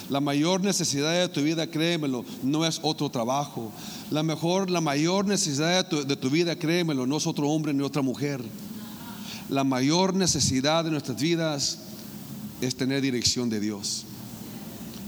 La 0.10 0.20
mayor 0.20 0.62
necesidad 0.62 1.14
de 1.14 1.30
tu 1.30 1.42
vida, 1.42 1.68
créemelo, 1.68 2.24
no 2.44 2.66
es 2.66 2.80
otro 2.84 3.10
trabajo. 3.10 3.72
La 4.12 4.24
mejor, 4.24 4.70
la 4.70 4.82
mayor 4.82 5.26
necesidad 5.26 5.84
de 5.84 5.90
tu, 5.90 6.06
de 6.06 6.16
tu 6.16 6.30
vida, 6.30 6.56
créemelo, 6.56 7.08
no 7.08 7.18
es 7.18 7.26
otro 7.26 7.50
hombre 7.50 7.74
ni 7.74 7.84
otra 7.84 8.02
mujer. 8.02 8.44
La 9.50 9.64
mayor 9.64 10.14
necesidad 10.14 10.84
de 10.84 10.92
nuestras 10.92 11.20
vidas 11.20 11.80
es 12.62 12.76
tener 12.76 13.02
dirección 13.02 13.50
de 13.50 13.60
Dios 13.60 14.06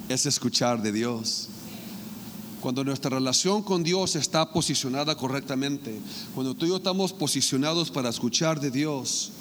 es 0.10 0.26
escuchar 0.26 0.82
de 0.82 0.92
Dios. 0.92 1.50
Cuando 2.62 2.84
nuestra 2.84 3.12
relación 3.12 3.62
con 3.62 3.84
Dios 3.84 4.16
está 4.16 4.52
posicionada 4.52 5.16
correctamente, 5.16 6.00
cuando 6.34 6.54
tú 6.54 6.66
y 6.66 6.70
yo 6.70 6.78
estamos 6.78 7.14
posicionados 7.14 7.92
para 7.92 8.10
escuchar 8.10 8.60
de 8.60 8.72
Dios, 8.72 9.32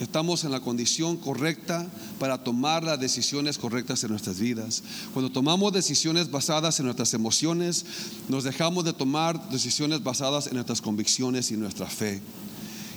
estamos 0.00 0.44
en 0.44 0.52
la 0.52 0.60
condición 0.60 1.16
correcta 1.16 1.86
para 2.18 2.42
tomar 2.42 2.84
las 2.84 3.00
decisiones 3.00 3.58
correctas 3.58 4.02
en 4.04 4.10
nuestras 4.10 4.38
vidas. 4.38 4.82
Cuando 5.12 5.30
tomamos 5.30 5.72
decisiones 5.72 6.30
basadas 6.30 6.78
en 6.78 6.86
nuestras 6.86 7.14
emociones, 7.14 7.84
nos 8.28 8.44
dejamos 8.44 8.84
de 8.84 8.92
tomar 8.92 9.48
decisiones 9.50 10.02
basadas 10.02 10.46
en 10.46 10.54
nuestras 10.54 10.80
convicciones 10.80 11.50
y 11.50 11.56
nuestra 11.56 11.86
fe. 11.86 12.20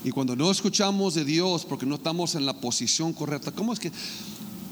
Y 0.03 0.11
cuando 0.11 0.35
no 0.35 0.49
escuchamos 0.49 1.13
de 1.13 1.25
Dios 1.25 1.65
porque 1.65 1.85
no 1.85 1.95
estamos 1.95 2.35
en 2.35 2.45
la 2.45 2.53
posición 2.53 3.13
correcta, 3.13 3.51
¿cómo 3.51 3.73
es 3.73 3.79
que 3.79 3.91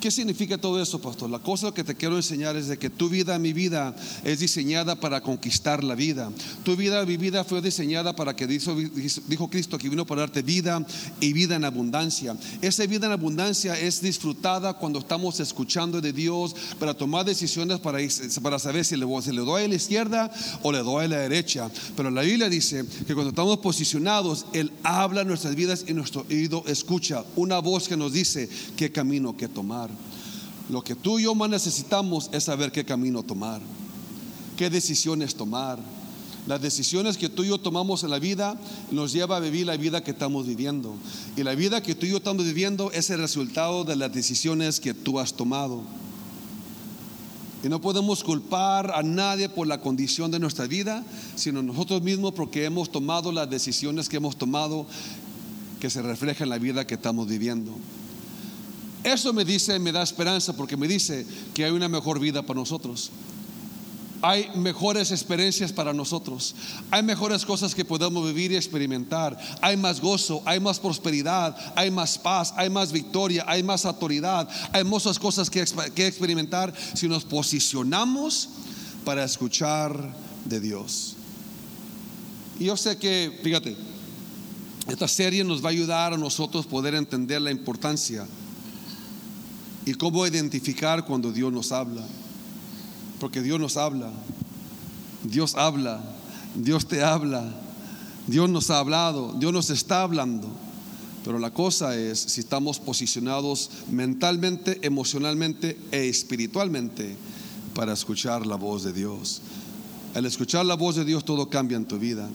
¿Qué 0.02 0.12
significa 0.12 0.60
todo 0.60 0.80
eso, 0.80 1.02
pastor? 1.02 1.30
La 1.30 1.40
cosa 1.40 1.74
que 1.74 1.84
te 1.84 1.96
quiero 1.96 2.18
enseñar 2.18 2.56
es 2.56 2.68
de 2.68 2.78
que 2.78 2.90
tu 2.90 3.10
vida, 3.10 3.40
mi 3.40 3.52
vida, 3.52 3.96
es 4.24 4.40
diseñada 4.40 5.00
para 5.00 5.22
conquistar 5.22 5.84
la 5.84 5.96
vida. 5.96 6.32
Tu 6.64 6.76
vida, 6.76 7.04
mi 7.04 7.18
vida 7.18 7.44
fue 7.44 7.62
diseñada 7.64 8.16
para 8.16 8.36
que 8.36 8.46
dijo, 8.46 8.76
dijo 8.76 9.50
Cristo 9.50 9.80
que 9.80 9.90
vino 9.90 10.06
para 10.06 10.22
darte 10.22 10.44
vida 10.44 10.86
y 11.20 11.34
vida 11.34 11.56
en 11.56 11.66
abundancia. 11.66 12.38
Esa 12.62 12.86
vida 12.86 13.08
en 13.08 13.14
abundancia 13.14 13.80
es 13.80 14.00
disfrutada 14.00 14.76
cuando 14.76 15.00
estamos 15.00 15.40
escuchando 15.40 16.00
de 16.00 16.14
Dios 16.14 16.56
para 16.80 16.94
tomar 16.94 17.26
decisiones 17.26 17.80
para, 17.80 17.98
para 18.44 18.60
saber 18.60 18.86
si 18.86 18.96
le, 18.98 19.22
si 19.22 19.32
le 19.32 19.42
doy 19.42 19.64
a 19.64 19.68
la 19.68 19.76
izquierda 19.76 20.32
o 20.62 20.72
le 20.72 20.80
doy 20.80 21.06
a 21.06 21.08
la 21.08 21.18
derecha. 21.18 21.72
Pero 21.96 22.12
la 22.12 22.22
Biblia 22.22 22.50
dice 22.50 22.86
que 23.08 23.16
cuando 23.16 23.30
estamos 23.30 23.58
posicionados, 23.60 24.46
Él 24.54 24.72
habla 24.84 25.24
nuestras 25.24 25.56
vidas 25.56 25.86
y 25.88 25.94
nuestro 25.94 26.24
oído 26.30 26.64
escucha 26.68 27.24
una 27.36 27.58
voz 27.60 27.88
que 27.88 27.98
nos 27.98 28.14
dice 28.14 28.48
qué 28.76 28.92
camino 28.92 29.36
que 29.36 29.48
tomar. 29.48 29.87
Lo 30.70 30.84
que 30.84 30.96
tú 30.96 31.20
y 31.20 31.24
yo 31.24 31.36
más 31.36 31.50
necesitamos 31.50 32.30
es 32.34 32.44
saber 32.44 32.72
qué 32.72 32.84
camino 32.84 33.24
tomar, 33.24 33.62
qué 34.58 34.70
decisiones 34.70 35.36
tomar. 35.36 35.80
Las 36.46 36.62
decisiones 36.62 37.18
que 37.18 37.28
tú 37.28 37.44
y 37.44 37.50
yo 37.50 37.58
tomamos 37.58 38.04
en 38.04 38.10
la 38.10 38.20
vida 38.20 38.58
nos 38.92 39.12
lleva 39.12 39.36
a 39.36 39.40
vivir 39.42 39.66
la 39.66 39.76
vida 39.76 40.02
que 40.02 40.12
estamos 40.12 40.48
viviendo. 40.48 40.96
Y 41.36 41.44
la 41.44 41.56
vida 41.56 41.84
que 41.84 41.94
tú 41.94 42.06
y 42.06 42.10
yo 42.10 42.18
estamos 42.18 42.46
viviendo 42.46 42.90
es 42.92 43.10
el 43.10 43.20
resultado 43.20 43.84
de 43.84 43.98
las 43.98 44.14
decisiones 44.14 44.80
que 44.80 44.94
tú 44.94 45.20
has 45.20 45.34
tomado. 45.34 45.82
Y 47.64 47.70
no 47.70 47.82
podemos 47.82 48.24
culpar 48.24 48.92
a 48.92 49.04
nadie 49.04 49.50
por 49.50 49.68
la 49.68 49.82
condición 49.82 50.32
de 50.32 50.40
nuestra 50.40 50.68
vida, 50.68 51.04
sino 51.36 51.62
nosotros 51.62 52.02
mismos 52.02 52.34
porque 52.34 52.64
hemos 52.64 52.92
tomado 52.92 53.32
las 53.32 53.50
decisiones 53.50 54.08
que 54.08 54.18
hemos 54.18 54.38
tomado 54.38 54.86
que 55.80 55.90
se 55.90 56.02
reflejan 56.02 56.46
en 56.46 56.50
la 56.50 56.60
vida 56.60 56.88
que 56.88 56.96
estamos 56.96 57.28
viviendo. 57.28 57.74
Eso 59.08 59.32
me 59.32 59.46
dice, 59.46 59.80
me 59.80 59.94
da 59.94 60.04
esperanza 60.04 60.52
porque 60.52 60.76
me 60.76 60.86
dice 60.86 61.26
que 61.54 61.64
hay 61.64 61.72
una 61.72 61.88
mejor 61.88 62.20
vida 62.20 62.42
para 62.42 62.60
nosotros. 62.60 63.10
Hay 64.22 64.50
mejores 64.56 65.12
experiencias 65.12 65.72
para 65.72 65.94
nosotros. 65.94 66.54
Hay 66.92 67.04
mejores 67.04 67.46
cosas 67.46 67.74
que 67.74 67.86
podemos 67.86 68.28
vivir 68.28 68.52
y 68.52 68.58
experimentar. 68.58 69.40
Hay 69.62 69.78
más 69.78 70.02
gozo, 70.02 70.42
hay 70.44 70.60
más 70.60 70.82
prosperidad, 70.82 71.56
hay 71.78 71.90
más 71.90 72.18
paz, 72.18 72.54
hay 72.58 72.70
más 72.70 72.92
victoria, 72.92 73.46
hay 73.48 73.64
más 73.64 73.86
autoridad. 73.86 74.50
Hay 74.74 74.84
muchas 74.84 75.18
cosas 75.18 75.50
que, 75.50 75.64
que 75.96 76.06
experimentar 76.06 76.74
si 76.94 77.08
nos 77.08 77.24
posicionamos 77.24 78.50
para 79.06 79.24
escuchar 79.24 80.14
de 80.44 80.60
Dios. 80.60 81.16
Y 82.60 82.66
yo 82.66 82.76
sé 82.76 82.98
que, 82.98 83.40
fíjate, 83.42 83.78
esta 84.90 85.08
serie 85.08 85.46
nos 85.46 85.64
va 85.64 85.70
a 85.70 85.72
ayudar 85.72 86.14
a 86.14 86.18
nosotros 86.18 86.66
poder 86.66 86.94
entender 86.94 87.42
la 87.42 87.52
importancia 87.52 88.28
y 89.88 89.94
cómo 89.94 90.28
identificar 90.28 91.06
cuando 91.06 91.32
Dios 91.32 91.52
nos 91.54 91.72
habla. 91.72 92.06
Porque 93.22 93.42
Dios 93.42 93.58
nos 93.58 93.78
habla, 93.78 94.12
Dios 95.24 95.56
habla, 95.56 96.04
Dios 96.56 96.88
te 96.88 97.02
habla, 97.02 97.56
Dios 98.28 98.50
nos 98.50 98.70
ha 98.70 98.80
hablado, 98.80 99.34
Dios 99.40 99.54
nos 99.54 99.70
está 99.70 100.02
hablando. 100.02 100.50
Pero 101.24 101.40
la 101.40 101.52
cosa 101.52 101.96
es 101.96 102.20
si 102.20 102.42
estamos 102.42 102.80
posicionados 102.80 103.70
mentalmente, 103.90 104.86
emocionalmente 104.86 105.80
e 105.92 106.10
espiritualmente 106.10 107.16
para 107.74 107.94
escuchar 107.94 108.46
la 108.46 108.58
voz 108.58 108.84
de 108.84 108.92
Dios. 108.92 109.42
Al 110.16 110.26
escuchar 110.26 110.66
la 110.66 110.76
voz 110.76 110.98
de 110.98 111.06
Dios 111.06 111.24
todo 111.24 111.50
cambia 111.50 111.78
en 111.78 111.86
tu 111.86 111.98
vida. 111.98 112.30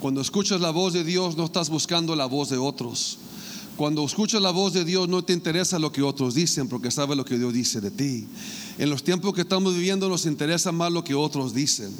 Cuando 0.00 0.20
escuchas 0.20 0.60
la 0.60 0.70
voz 0.70 0.92
de 0.92 1.02
Dios 1.02 1.36
no 1.36 1.46
estás 1.46 1.70
buscando 1.70 2.14
la 2.14 2.26
voz 2.26 2.50
de 2.50 2.58
otros. 2.58 3.18
Cuando 3.76 4.04
escuchas 4.04 4.40
la 4.40 4.52
voz 4.52 4.72
de 4.72 4.84
Dios 4.84 5.08
no 5.08 5.24
te 5.24 5.32
interesa 5.32 5.80
lo 5.80 5.90
que 5.90 6.02
otros 6.02 6.34
dicen 6.34 6.68
porque 6.68 6.92
sabes 6.92 7.16
lo 7.16 7.24
que 7.24 7.36
Dios 7.36 7.52
dice 7.52 7.80
de 7.80 7.90
ti. 7.90 8.26
En 8.78 8.88
los 8.88 9.02
tiempos 9.02 9.34
que 9.34 9.40
estamos 9.40 9.74
viviendo 9.74 10.08
nos 10.08 10.26
interesa 10.26 10.70
más 10.70 10.92
lo 10.92 11.02
que 11.02 11.14
otros 11.14 11.54
dicen. 11.54 11.92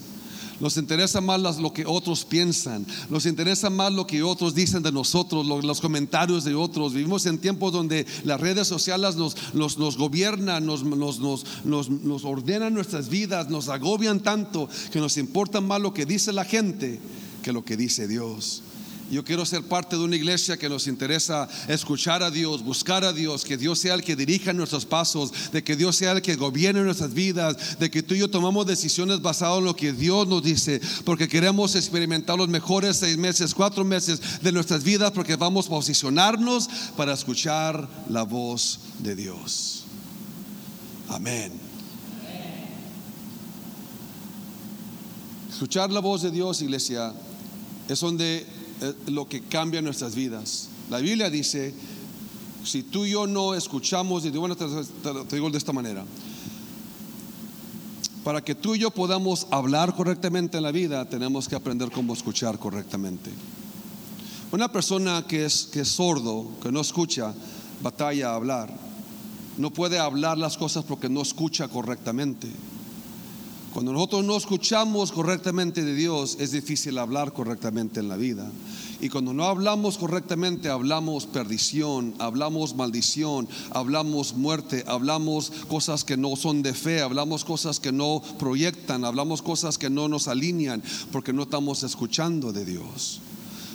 Nos 0.60 0.76
interesa 0.76 1.20
más 1.20 1.58
lo 1.58 1.72
que 1.72 1.84
otros 1.84 2.24
piensan. 2.24 2.86
Nos 3.10 3.26
interesa 3.26 3.70
más 3.70 3.92
lo 3.92 4.06
que 4.06 4.22
otros 4.22 4.54
dicen 4.54 4.84
de 4.84 4.92
nosotros, 4.92 5.44
los, 5.46 5.80
comentarios 5.80 6.44
de 6.44 6.54
otros. 6.54 6.94
Vivimos 6.94 7.26
en 7.26 7.38
tiempos 7.38 7.72
donde 7.72 8.06
las 8.22 8.40
redes 8.40 8.68
sociales 8.68 9.16
nos, 9.16 9.36
nos, 9.54 9.96
gobiernan, 9.96 10.64
nos, 10.64 10.84
nos 10.84 12.24
ordenan 12.24 12.72
nuestras 12.72 13.08
vidas, 13.08 13.50
nos 13.50 13.68
agobian 13.68 14.20
tanto 14.20 14.68
que 14.92 15.00
nos 15.00 15.16
importa 15.16 15.60
más 15.60 15.80
lo 15.80 15.92
que 15.92 16.06
dice 16.06 16.32
la 16.32 16.44
gente 16.44 17.00
que 17.42 17.52
lo 17.52 17.64
que 17.64 17.76
dice 17.76 18.08
Dios. 18.08 18.63
Yo 19.10 19.22
quiero 19.22 19.44
ser 19.44 19.62
parte 19.62 19.96
de 19.96 20.02
una 20.02 20.16
iglesia 20.16 20.56
que 20.56 20.68
nos 20.68 20.86
interesa 20.86 21.48
escuchar 21.68 22.22
a 22.22 22.30
Dios, 22.30 22.64
buscar 22.64 23.04
a 23.04 23.12
Dios, 23.12 23.44
que 23.44 23.56
Dios 23.56 23.78
sea 23.78 23.94
el 23.94 24.02
que 24.02 24.16
dirija 24.16 24.52
nuestros 24.52 24.86
pasos, 24.86 25.30
de 25.52 25.62
que 25.62 25.76
Dios 25.76 25.96
sea 25.96 26.12
el 26.12 26.22
que 26.22 26.36
gobierne 26.36 26.82
nuestras 26.82 27.12
vidas, 27.12 27.78
de 27.78 27.90
que 27.90 28.02
tú 28.02 28.14
y 28.14 28.20
yo 28.20 28.30
tomamos 28.30 28.66
decisiones 28.66 29.20
basadas 29.20 29.58
en 29.58 29.66
lo 29.66 29.76
que 29.76 29.92
Dios 29.92 30.26
nos 30.26 30.42
dice, 30.42 30.80
porque 31.04 31.28
queremos 31.28 31.74
experimentar 31.74 32.38
los 32.38 32.48
mejores 32.48 32.96
seis 32.96 33.18
meses, 33.18 33.54
cuatro 33.54 33.84
meses 33.84 34.40
de 34.42 34.52
nuestras 34.52 34.82
vidas, 34.82 35.12
porque 35.12 35.36
vamos 35.36 35.66
a 35.66 35.70
posicionarnos 35.70 36.68
para 36.96 37.12
escuchar 37.12 37.86
la 38.08 38.22
voz 38.22 38.80
de 39.00 39.14
Dios. 39.14 39.84
Amén. 41.08 41.52
Escuchar 45.50 45.92
la 45.92 46.00
voz 46.00 46.22
de 46.22 46.30
Dios, 46.30 46.62
iglesia, 46.62 47.12
es 47.86 48.00
donde 48.00 48.44
lo 49.06 49.28
que 49.28 49.42
cambia 49.42 49.82
nuestras 49.82 50.14
vidas. 50.14 50.68
La 50.90 50.98
Biblia 50.98 51.30
dice, 51.30 51.74
si 52.64 52.82
tú 52.82 53.04
y 53.04 53.10
yo 53.10 53.26
no 53.26 53.54
escuchamos, 53.54 54.24
y 54.24 54.30
bueno, 54.30 54.56
te, 54.56 54.64
digo 55.36 55.50
de 55.50 55.58
esta 55.58 55.72
manera, 55.72 56.04
Para 58.24 58.42
que 58.42 58.54
tú 58.54 58.74
y 58.74 58.78
yo 58.78 58.90
podamos 58.90 59.46
hablar 59.50 59.94
correctamente 59.94 60.56
en 60.56 60.62
la 60.62 60.72
vida, 60.72 61.04
tenemos 61.04 61.46
que 61.46 61.56
aprender 61.56 61.90
cómo 61.90 62.14
escuchar 62.14 62.58
correctamente. 62.58 63.30
Una 64.50 64.72
persona 64.72 65.26
que 65.28 65.44
es, 65.44 65.68
que 65.70 65.80
es 65.80 65.88
sordo, 65.88 66.50
que 66.62 66.72
no 66.72 66.80
escucha, 66.80 67.34
batalla 67.82 68.30
a 68.30 68.36
hablar. 68.36 68.72
No 69.58 69.70
puede 69.70 69.98
hablar 69.98 70.38
las 70.38 70.56
cosas 70.56 70.84
porque 70.84 71.08
no 71.08 71.20
escucha 71.20 71.68
correctamente. 71.68 72.48
Cuando 73.74 73.92
nosotros 73.92 74.24
no 74.24 74.36
escuchamos 74.36 75.10
correctamente 75.10 75.82
de 75.82 75.96
Dios, 75.96 76.36
es 76.38 76.52
difícil 76.52 76.96
hablar 76.96 77.32
correctamente 77.32 77.98
en 77.98 78.08
la 78.08 78.16
vida. 78.16 78.48
Y 79.00 79.08
cuando 79.08 79.34
no 79.34 79.46
hablamos 79.46 79.98
correctamente, 79.98 80.68
hablamos 80.68 81.26
perdición, 81.26 82.14
hablamos 82.20 82.76
maldición, 82.76 83.48
hablamos 83.72 84.34
muerte, 84.34 84.84
hablamos 84.86 85.50
cosas 85.68 86.04
que 86.04 86.16
no 86.16 86.36
son 86.36 86.62
de 86.62 86.72
fe, 86.72 87.02
hablamos 87.02 87.44
cosas 87.44 87.80
que 87.80 87.90
no 87.90 88.22
proyectan, 88.38 89.04
hablamos 89.04 89.42
cosas 89.42 89.76
que 89.76 89.90
no 89.90 90.06
nos 90.06 90.28
alinean, 90.28 90.80
porque 91.10 91.32
no 91.32 91.42
estamos 91.42 91.82
escuchando 91.82 92.52
de 92.52 92.64
Dios. 92.64 93.20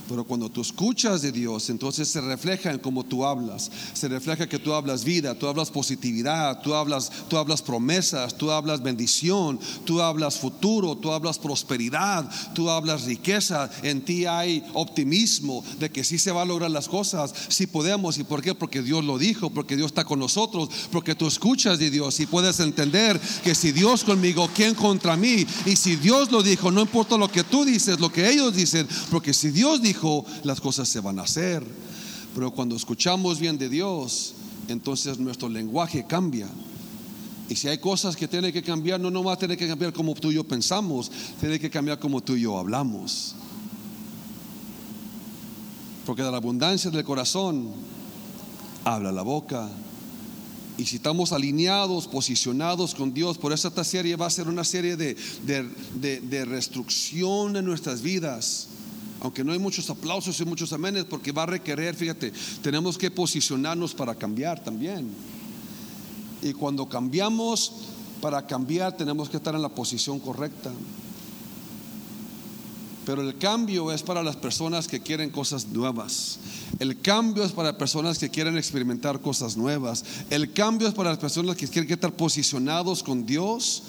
Pero 0.10 0.24
cuando 0.24 0.50
tú 0.50 0.62
escuchas 0.62 1.22
de 1.22 1.32
Dios, 1.32 1.70
entonces 1.70 2.08
se 2.08 2.20
refleja 2.20 2.72
en 2.72 2.80
cómo 2.80 3.06
tú 3.06 3.24
hablas. 3.24 3.70
Se 3.94 4.08
refleja 4.08 4.50
que 4.50 4.58
tú 4.58 4.74
hablas 4.74 5.04
vida, 5.04 5.38
tú 5.38 5.48
hablas 5.48 5.70
positividad, 5.70 6.62
tú 6.64 6.74
hablas, 6.74 7.12
tú 7.30 7.38
hablas 7.38 7.62
promesas, 7.62 8.36
tú 8.36 8.50
hablas 8.50 8.82
bendición, 8.82 9.60
tú 9.86 10.02
hablas 10.02 10.40
futuro, 10.40 10.98
tú 10.98 11.12
hablas 11.12 11.38
prosperidad, 11.38 12.28
tú 12.56 12.72
hablas 12.72 13.04
riqueza. 13.04 13.70
En 13.84 14.04
ti 14.04 14.26
hay 14.26 14.64
optimismo 14.74 15.64
de 15.78 15.92
que 15.92 16.04
sí 16.04 16.18
se 16.18 16.32
va 16.32 16.42
a 16.42 16.46
lograr 16.46 16.72
las 16.72 16.90
cosas, 16.90 17.32
sí 17.50 17.68
podemos. 17.68 18.18
¿Y 18.18 18.24
por 18.24 18.42
qué? 18.42 18.56
Porque 18.56 18.82
Dios 18.82 19.06
lo 19.06 19.20
dijo, 19.20 19.52
porque 19.52 19.76
Dios 19.76 19.92
está 19.92 20.06
con 20.06 20.18
nosotros, 20.18 20.70
porque 20.92 21.14
tú 21.14 21.28
escuchas 21.28 21.78
de 21.78 21.92
Dios 21.92 22.20
y 22.20 22.26
puedes 22.26 22.60
entender 22.62 23.22
que 23.44 23.54
si 23.54 23.72
Dios 23.72 24.04
conmigo, 24.04 24.50
¿quién 24.56 24.74
contra 24.74 25.16
mí? 25.16 25.46
Y 25.68 25.76
si 25.76 25.98
Dios 25.98 26.32
lo 26.32 26.42
dijo, 26.42 26.72
no 26.72 26.82
importa 26.82 27.16
lo 27.16 27.32
que 27.32 27.44
tú 27.44 27.64
dices, 27.64 28.00
lo 28.00 28.12
que 28.12 28.28
ellos 28.28 28.56
dicen, 28.56 28.88
porque 29.12 29.36
si 29.36 29.52
Dios 29.52 29.84
dijo, 29.84 29.99
las 30.44 30.62
cosas 30.62 30.88
se 30.88 31.00
van 31.00 31.20
a 31.20 31.24
hacer. 31.24 31.64
Pero 32.34 32.52
cuando 32.52 32.76
escuchamos 32.76 33.40
bien 33.40 33.58
de 33.58 33.70
Dios, 33.70 34.34
entonces 34.68 35.20
nuestro 35.20 35.50
lenguaje 35.50 36.06
cambia. 36.08 36.48
Y 37.50 37.56
si 37.56 37.68
hay 37.68 37.80
cosas 37.80 38.16
que 38.16 38.28
tienen 38.28 38.54
que 38.54 38.62
cambiar, 38.62 39.00
no 39.00 39.10
nomás 39.10 39.40
tiene 39.40 39.58
que 39.58 39.68
cambiar 39.68 39.92
como 39.92 40.14
tú 40.14 40.32
y 40.32 40.36
yo 40.36 40.44
pensamos, 40.44 41.12
tiene 41.40 41.60
que 41.60 41.70
cambiar 41.70 41.98
como 41.98 42.22
tú 42.22 42.36
y 42.36 42.42
yo 42.42 42.58
hablamos. 42.58 43.36
Porque 46.06 46.22
de 46.22 46.32
la 46.32 46.38
abundancia 46.38 46.92
del 46.92 47.04
corazón 47.04 47.72
habla 48.84 49.12
la 49.12 49.24
boca. 49.24 49.68
Y 50.78 50.86
si 50.86 50.98
estamos 50.98 51.34
alineados, 51.34 52.08
posicionados 52.08 52.96
con 52.96 53.14
Dios, 53.14 53.38
por 53.38 53.52
eso 53.52 53.68
esta 53.68 53.84
serie 53.84 54.16
va 54.16 54.28
a 54.28 54.30
ser 54.30 54.48
una 54.48 54.64
serie 54.64 54.96
de, 54.96 55.18
de, 55.46 56.22
de 56.22 56.46
restricción 56.46 57.58
en 57.58 57.66
nuestras 57.66 58.02
vidas 58.02 58.68
aunque 59.22 59.44
no 59.44 59.52
hay 59.52 59.60
muchos 59.60 59.90
aplausos 59.90 60.40
y 60.40 60.46
muchos 60.46 60.72
amenes, 60.74 61.06
porque 61.06 61.32
va 61.32 61.44
a 61.44 61.48
requerir, 61.48 61.96
fíjate, 61.96 62.32
tenemos 62.62 62.98
que 62.98 63.12
posicionarnos 63.12 63.94
para 63.94 64.16
cambiar 64.16 64.64
también. 64.64 65.10
Y 66.42 66.54
cuando 66.54 66.88
cambiamos, 66.88 67.74
para 68.22 68.46
cambiar 68.46 68.96
tenemos 68.96 69.30
que 69.30 69.38
estar 69.38 69.56
en 69.56 69.62
la 69.62 69.70
posición 69.70 70.20
correcta. 70.20 70.72
Pero 73.06 73.28
el 73.28 73.38
cambio 73.38 73.92
es 73.92 74.04
para 74.04 74.22
las 74.22 74.36
personas 74.36 74.88
que 74.88 75.00
quieren 75.00 75.32
cosas 75.32 75.68
nuevas. 75.68 76.38
El 76.78 77.02
cambio 77.02 77.44
es 77.44 77.52
para 77.52 77.78
personas 77.78 78.20
que 78.20 78.30
quieren 78.30 78.56
experimentar 78.56 79.20
cosas 79.20 79.58
nuevas. 79.58 80.06
El 80.30 80.54
cambio 80.54 80.88
es 80.88 80.94
para 80.94 81.10
las 81.10 81.18
personas 81.18 81.56
que 81.56 81.68
quieren 81.68 81.92
estar 81.92 82.14
posicionados 82.14 83.02
con 83.02 83.26
Dios 83.26 83.84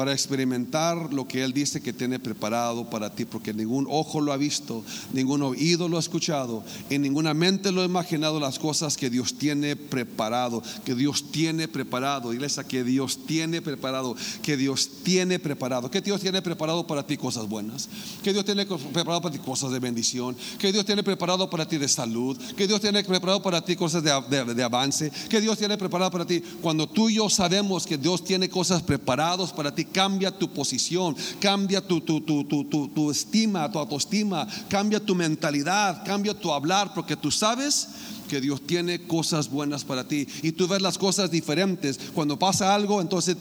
para 0.00 0.14
experimentar 0.14 1.12
lo 1.12 1.28
que 1.28 1.44
Él 1.44 1.52
dice 1.52 1.82
que 1.82 1.92
tiene 1.92 2.18
preparado 2.18 2.88
para 2.88 3.14
ti, 3.14 3.26
porque 3.26 3.52
ningún 3.52 3.86
ojo 3.86 4.22
lo 4.22 4.32
ha 4.32 4.38
visto, 4.38 4.82
ningún 5.12 5.42
oído 5.42 5.90
lo 5.90 5.98
ha 5.98 6.00
escuchado, 6.00 6.64
en 6.88 7.02
ninguna 7.02 7.34
mente 7.34 7.70
lo 7.70 7.82
ha 7.82 7.84
imaginado 7.84 8.40
las 8.40 8.58
cosas 8.58 8.96
que 8.96 9.10
Dios 9.10 9.34
tiene 9.34 9.76
preparado, 9.76 10.62
que 10.86 10.94
Dios 10.94 11.30
tiene 11.30 11.68
preparado, 11.68 12.32
iglesia, 12.32 12.64
que 12.64 12.82
Dios 12.82 13.26
tiene 13.26 13.60
preparado, 13.60 14.16
que 14.42 14.56
Dios 14.56 14.88
tiene 15.04 15.38
preparado, 15.38 15.90
que 15.90 16.00
Dios 16.00 16.22
tiene 16.22 16.40
preparado 16.40 16.86
para 16.86 17.06
ti 17.06 17.18
cosas 17.18 17.46
buenas, 17.46 17.90
que 18.22 18.32
Dios 18.32 18.46
tiene 18.46 18.64
preparado 18.64 19.20
para 19.20 19.34
ti 19.34 19.38
cosas 19.40 19.70
de 19.70 19.80
bendición, 19.80 20.34
que 20.58 20.72
Dios 20.72 20.86
tiene 20.86 21.02
preparado 21.02 21.50
para 21.50 21.68
ti 21.68 21.76
de 21.76 21.88
salud, 21.88 22.38
que 22.56 22.66
Dios 22.66 22.80
tiene 22.80 23.04
preparado 23.04 23.42
para 23.42 23.62
ti 23.62 23.76
cosas 23.76 24.02
de, 24.02 24.54
de 24.54 24.62
avance, 24.62 25.12
que 25.28 25.42
Dios 25.42 25.58
tiene 25.58 25.76
preparado 25.76 26.10
para 26.10 26.24
ti. 26.24 26.42
Cuando 26.62 26.86
tú 26.86 27.10
y 27.10 27.16
yo 27.16 27.28
sabemos 27.28 27.84
que 27.84 27.98
Dios 27.98 28.24
tiene 28.24 28.48
cosas 28.48 28.80
preparadas 28.80 29.52
para 29.52 29.74
ti, 29.74 29.89
cambia 29.92 30.30
tu 30.30 30.52
posición, 30.52 31.16
cambia 31.40 31.80
tu, 31.80 32.00
tu, 32.00 32.20
tu, 32.20 32.44
tu, 32.44 33.10
estima, 33.10 33.70
tu 33.70 33.78
autoestima, 33.78 34.46
cambia 34.68 35.00
tu 35.00 35.14
mentalidad, 35.14 36.04
cambia 36.04 36.34
tu 36.34 36.52
hablar, 36.52 36.92
porque 36.94 37.16
tú 37.16 37.30
sabes 37.30 37.88
que 38.30 38.40
Dios 38.40 38.64
tiene 38.64 39.06
cosas 39.06 39.50
buenas 39.50 39.82
para 39.82 40.06
ti 40.06 40.26
y 40.42 40.52
tú 40.52 40.68
ves 40.68 40.80
las 40.80 40.96
cosas 40.96 41.32
diferentes. 41.32 41.98
Cuando 42.14 42.38
pasa 42.38 42.72
algo, 42.72 43.00
entonces 43.00 43.36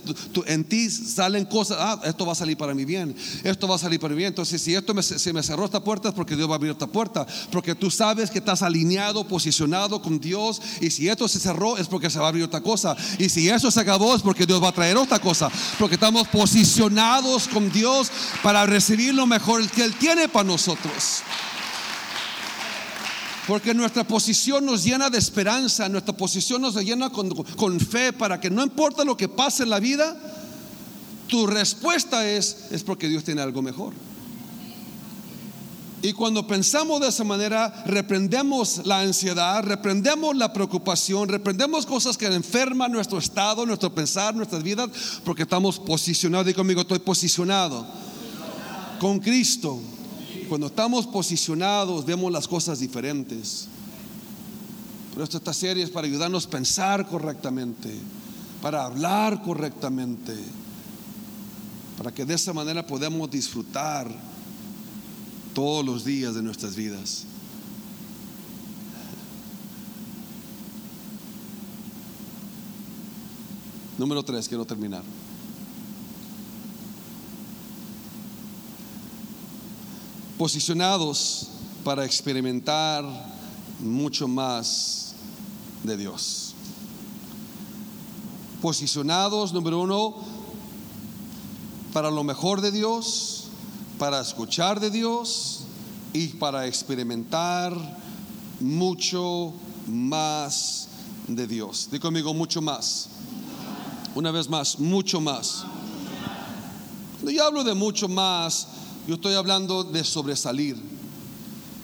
en 0.47 0.63
ti 0.63 0.89
salen 0.89 1.45
cosas, 1.45 1.77
ah, 1.79 2.01
esto 2.05 2.25
va 2.25 2.31
a 2.31 2.35
salir 2.35 2.57
para 2.57 2.73
mi 2.73 2.85
bien, 2.85 3.15
esto 3.43 3.67
va 3.67 3.75
a 3.75 3.77
salir 3.77 3.99
para 3.99 4.15
mi 4.15 4.17
bien. 4.17 4.29
Entonces, 4.29 4.59
si 4.59 4.73
esto 4.73 4.95
me, 4.95 5.03
se 5.03 5.31
me 5.31 5.43
cerró 5.43 5.65
esta 5.65 5.83
puerta 5.83 6.09
es 6.09 6.15
porque 6.15 6.35
Dios 6.35 6.49
va 6.49 6.53
a 6.53 6.55
abrir 6.55 6.71
esta 6.71 6.87
puerta, 6.87 7.27
porque 7.51 7.75
tú 7.75 7.91
sabes 7.91 8.31
que 8.31 8.39
estás 8.39 8.63
alineado, 8.63 9.27
posicionado 9.27 10.01
con 10.01 10.19
Dios 10.19 10.59
y 10.81 10.89
si 10.89 11.07
esto 11.07 11.27
se 11.27 11.39
cerró 11.39 11.77
es 11.77 11.87
porque 11.87 12.09
se 12.09 12.17
va 12.17 12.25
a 12.25 12.29
abrir 12.29 12.43
otra 12.43 12.61
cosa 12.61 12.97
y 13.19 13.29
si 13.29 13.47
eso 13.47 13.69
se 13.69 13.79
acabó 13.79 14.15
es 14.15 14.23
porque 14.23 14.47
Dios 14.47 14.61
va 14.61 14.69
a 14.69 14.73
traer 14.73 14.97
otra 14.97 15.19
cosa, 15.19 15.51
porque 15.77 15.95
estamos 15.95 16.27
posicionados 16.39 17.49
con 17.49 17.69
Dios 17.69 18.09
para 18.41 18.65
recibir 18.65 19.13
lo 19.13 19.27
mejor 19.27 19.69
que 19.69 19.83
Él 19.83 19.93
tiene 19.95 20.29
para 20.29 20.47
nosotros. 20.47 21.21
Porque 23.45 23.73
nuestra 23.73 24.05
posición 24.05 24.65
nos 24.65 24.85
llena 24.85 25.09
de 25.09 25.17
esperanza, 25.17 25.89
nuestra 25.89 26.15
posición 26.15 26.61
nos 26.61 26.75
llena 26.75 27.09
con, 27.09 27.79
fe 27.81 28.13
para 28.13 28.39
que 28.39 28.49
no 28.49 28.63
importa 28.63 29.03
lo 29.03 29.17
que 29.17 29.27
pase 29.27 29.63
en 29.63 29.69
la 29.69 29.81
vida, 29.81 30.15
tu 31.27 31.45
respuesta 31.45 32.25
es, 32.25 32.67
es 32.71 32.83
porque 32.83 33.09
Dios 33.09 33.25
tiene 33.25 33.41
algo 33.41 33.61
mejor. 33.61 33.93
Y 36.01 36.13
cuando 36.13 36.47
pensamos 36.47 37.01
de 37.01 37.09
esa 37.09 37.25
manera, 37.25 37.83
reprendemos 37.85 38.85
la 38.85 39.01
ansiedad, 39.01 39.61
reprendemos 39.63 40.35
la 40.35 40.53
preocupación, 40.53 41.27
reprendemos 41.27 41.85
cosas 41.85 42.17
que 42.17 42.27
enferman 42.27 42.91
nuestro 42.91 43.17
estado, 43.17 43.65
nuestro 43.65 43.93
pensar, 43.93 44.33
nuestras 44.33 44.63
vidas, 44.63 44.89
porque 45.25 45.43
estamos 45.43 45.77
posicionados. 45.77 46.45
Digo 46.45 46.57
conmigo, 46.57 46.81
estoy 46.81 46.99
posicionado 46.99 47.85
con 48.99 49.19
Cristo. 49.19 49.77
Cuando 50.47 50.67
estamos 50.67 51.05
posicionados 51.05 52.05
vemos 52.05 52.31
las 52.31 52.47
cosas 52.47 52.79
diferentes. 52.79 53.67
Pero 55.11 55.25
esta 55.25 55.53
serie 55.53 55.83
es 55.83 55.89
para 55.89 56.07
ayudarnos 56.07 56.45
a 56.45 56.49
pensar 56.49 57.07
correctamente, 57.07 57.93
para 58.61 58.85
hablar 58.85 59.41
correctamente, 59.41 60.33
para 61.97 62.13
que 62.13 62.23
de 62.23 62.35
esa 62.35 62.53
manera 62.53 62.87
podamos 62.87 63.29
disfrutar 63.29 64.09
todos 65.59 65.85
los 65.85 66.05
días 66.05 66.35
de 66.35 66.41
nuestras 66.41 66.73
vidas. 66.73 67.25
Número 73.97 74.23
tres, 74.23 74.47
quiero 74.47 74.63
terminar. 74.63 75.03
posicionados 80.37 81.49
para 81.83 82.05
experimentar 82.05 83.03
mucho 83.81 84.29
más 84.29 85.13
de 85.83 85.97
Dios. 85.97 86.53
Posicionados, 88.61 89.51
número 89.51 89.81
uno, 89.81 90.15
para 91.91 92.09
lo 92.09 92.23
mejor 92.23 92.61
de 92.61 92.71
Dios, 92.71 93.38
para 93.99 94.21
escuchar 94.21 94.79
de 94.79 94.89
Dios 94.89 95.65
y 96.13 96.27
para 96.27 96.65
experimentar 96.65 97.75
mucho 98.61 99.53
más 99.87 100.87
de 101.27 101.45
Dios. 101.45 101.89
Digo 101.91 102.03
conmigo, 102.03 102.33
mucho 102.33 102.61
más. 102.61 103.09
Una 104.15 104.31
vez 104.31 104.49
más, 104.49 104.79
mucho 104.79 105.19
más. 105.19 105.65
Cuando 107.15 107.31
yo 107.31 107.43
hablo 107.43 107.65
de 107.65 107.73
mucho 107.73 108.07
más, 108.07 108.67
yo 109.05 109.15
estoy 109.15 109.33
hablando 109.33 109.83
de 109.83 110.05
sobresalir. 110.05 110.77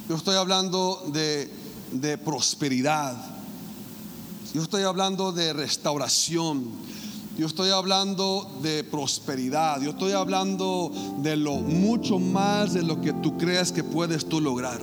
Yo 0.08 0.16
estoy 0.16 0.38
hablando 0.38 1.04
de, 1.12 1.54
de 1.92 2.18
prosperidad. 2.18 3.14
Yo 4.54 4.64
estoy 4.64 4.84
hablando 4.84 5.34
de 5.34 5.52
restauración. 5.52 6.72
Yo 7.38 7.48
estoy 7.48 7.70
hablando 7.70 8.50
de 8.62 8.86
prosperidad. 8.86 9.82
Yo 9.82 9.92
estoy 9.92 10.14
hablando 10.14 10.90
de 11.18 11.36
lo 11.36 11.56
mucho 11.56 12.18
más 12.18 12.74
de 12.74 12.82
lo 12.82 13.02
que 13.02 13.12
tú 13.12 13.38
crees 13.38 13.74
que 13.74 13.84
puedes 13.84 14.26
tú 14.26 14.40
lograr. 14.40 14.80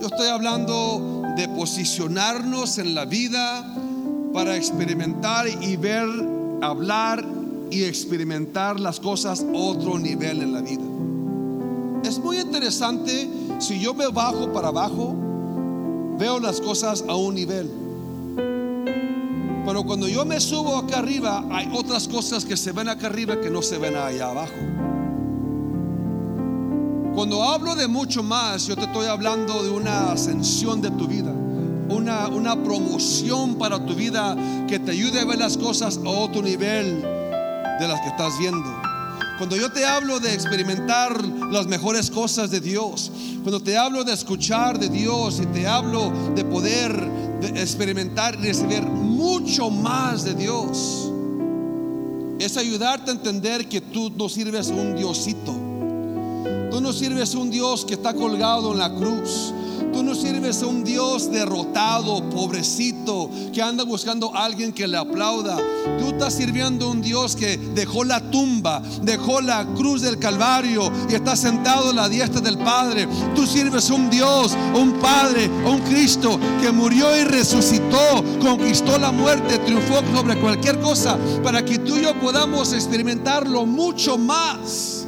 Yo 0.00 0.06
estoy 0.08 0.26
hablando 0.26 1.22
de 1.36 1.48
posicionarnos 1.48 2.78
en 2.78 2.96
la 2.96 3.04
vida 3.04 3.64
para 4.32 4.56
experimentar 4.56 5.46
y 5.46 5.76
ver, 5.76 6.08
hablar 6.62 7.24
y 7.70 7.84
experimentar 7.84 8.80
las 8.80 8.98
cosas 8.98 9.46
otro 9.54 10.00
nivel 10.00 10.42
en 10.42 10.52
la 10.52 10.62
vida. 10.62 10.82
Es 12.08 12.18
muy 12.18 12.40
interesante 12.40 13.28
si 13.60 13.78
yo 13.78 13.94
me 13.94 14.08
bajo 14.08 14.52
para 14.52 14.68
abajo, 14.68 15.14
veo 16.18 16.40
las 16.40 16.60
cosas 16.60 17.04
a 17.06 17.14
un 17.14 17.36
nivel. 17.36 17.79
Pero 19.64 19.84
cuando 19.84 20.08
yo 20.08 20.24
me 20.24 20.40
subo 20.40 20.76
acá 20.76 20.98
arriba, 20.98 21.44
hay 21.50 21.68
otras 21.72 22.08
cosas 22.08 22.44
que 22.44 22.56
se 22.56 22.72
ven 22.72 22.88
acá 22.88 23.06
arriba 23.06 23.40
que 23.40 23.50
no 23.50 23.62
se 23.62 23.78
ven 23.78 23.96
allá 23.96 24.30
abajo. 24.30 24.54
Cuando 27.14 27.42
hablo 27.42 27.74
de 27.74 27.86
mucho 27.86 28.22
más, 28.22 28.66
yo 28.66 28.76
te 28.76 28.84
estoy 28.84 29.06
hablando 29.06 29.62
de 29.62 29.70
una 29.70 30.12
ascensión 30.12 30.80
de 30.80 30.90
tu 30.92 31.06
vida, 31.06 31.32
una, 31.88 32.28
una 32.28 32.62
promoción 32.62 33.56
para 33.56 33.84
tu 33.84 33.94
vida 33.94 34.36
que 34.66 34.78
te 34.78 34.92
ayude 34.92 35.20
a 35.20 35.24
ver 35.24 35.38
las 35.38 35.58
cosas 35.58 35.98
a 35.98 36.08
otro 36.08 36.40
nivel 36.40 37.02
de 37.02 37.88
las 37.88 38.00
que 38.00 38.08
estás 38.08 38.38
viendo. 38.38 38.64
Cuando 39.38 39.56
yo 39.56 39.72
te 39.72 39.84
hablo 39.84 40.20
de 40.20 40.34
experimentar 40.34 41.24
las 41.50 41.66
mejores 41.66 42.10
cosas 42.10 42.50
de 42.50 42.60
Dios, 42.60 43.10
cuando 43.42 43.60
te 43.60 43.76
hablo 43.76 44.04
de 44.04 44.12
escuchar 44.12 44.78
de 44.78 44.88
Dios 44.88 45.40
y 45.42 45.46
te 45.46 45.66
hablo 45.66 46.12
de 46.34 46.44
poder 46.44 46.92
experimentar 47.48 48.34
y 48.34 48.46
recibir 48.46 48.82
mucho 48.82 49.70
más 49.70 50.24
de 50.24 50.34
Dios, 50.34 51.10
es 52.38 52.56
ayudarte 52.56 53.10
a 53.10 53.14
entender 53.14 53.68
que 53.68 53.80
tú 53.80 54.10
no 54.16 54.28
sirves 54.28 54.70
a 54.70 54.74
un 54.74 54.96
Diosito. 54.96 55.54
Tú 56.70 56.80
no 56.80 56.92
sirves 56.92 57.34
a 57.34 57.38
un 57.38 57.50
Dios 57.50 57.84
que 57.84 57.94
está 57.94 58.14
colgado 58.14 58.72
en 58.72 58.78
la 58.78 58.94
cruz. 58.94 59.52
Tú 59.92 60.02
no 60.02 60.14
sirves 60.14 60.62
a 60.62 60.66
un 60.66 60.84
Dios 60.84 61.30
derrotado, 61.30 62.28
pobrecito, 62.30 63.30
que 63.52 63.60
anda 63.60 63.84
buscando 63.84 64.34
a 64.34 64.44
alguien 64.44 64.72
que 64.72 64.86
le 64.86 64.96
aplauda. 64.96 65.58
Tú 65.98 66.08
estás 66.08 66.34
sirviendo 66.34 66.86
a 66.86 66.90
un 66.90 67.02
Dios 67.02 67.34
que 67.34 67.56
dejó 67.56 68.04
la 68.04 68.20
tumba, 68.30 68.82
dejó 69.02 69.40
la 69.40 69.66
cruz 69.74 70.02
del 70.02 70.18
Calvario 70.18 70.90
y 71.08 71.14
está 71.14 71.34
sentado 71.34 71.90
a 71.90 71.94
la 71.94 72.08
diestra 72.08 72.40
del 72.40 72.58
Padre. 72.58 73.08
Tú 73.34 73.46
sirves 73.46 73.90
a 73.90 73.94
un 73.94 74.10
Dios, 74.10 74.56
un 74.74 74.94
Padre, 75.00 75.48
un 75.48 75.80
Cristo 75.80 76.38
que 76.60 76.70
murió 76.70 77.16
y 77.16 77.24
resucitó, 77.24 78.24
conquistó 78.40 78.98
la 78.98 79.12
muerte, 79.12 79.58
triunfó 79.58 80.00
sobre 80.14 80.38
cualquier 80.40 80.80
cosa 80.80 81.18
para 81.42 81.64
que 81.64 81.78
tú 81.78 81.96
y 81.96 82.02
yo 82.02 82.18
podamos 82.20 82.72
experimentarlo 82.72 83.66
mucho 83.66 84.16
más. 84.16 84.99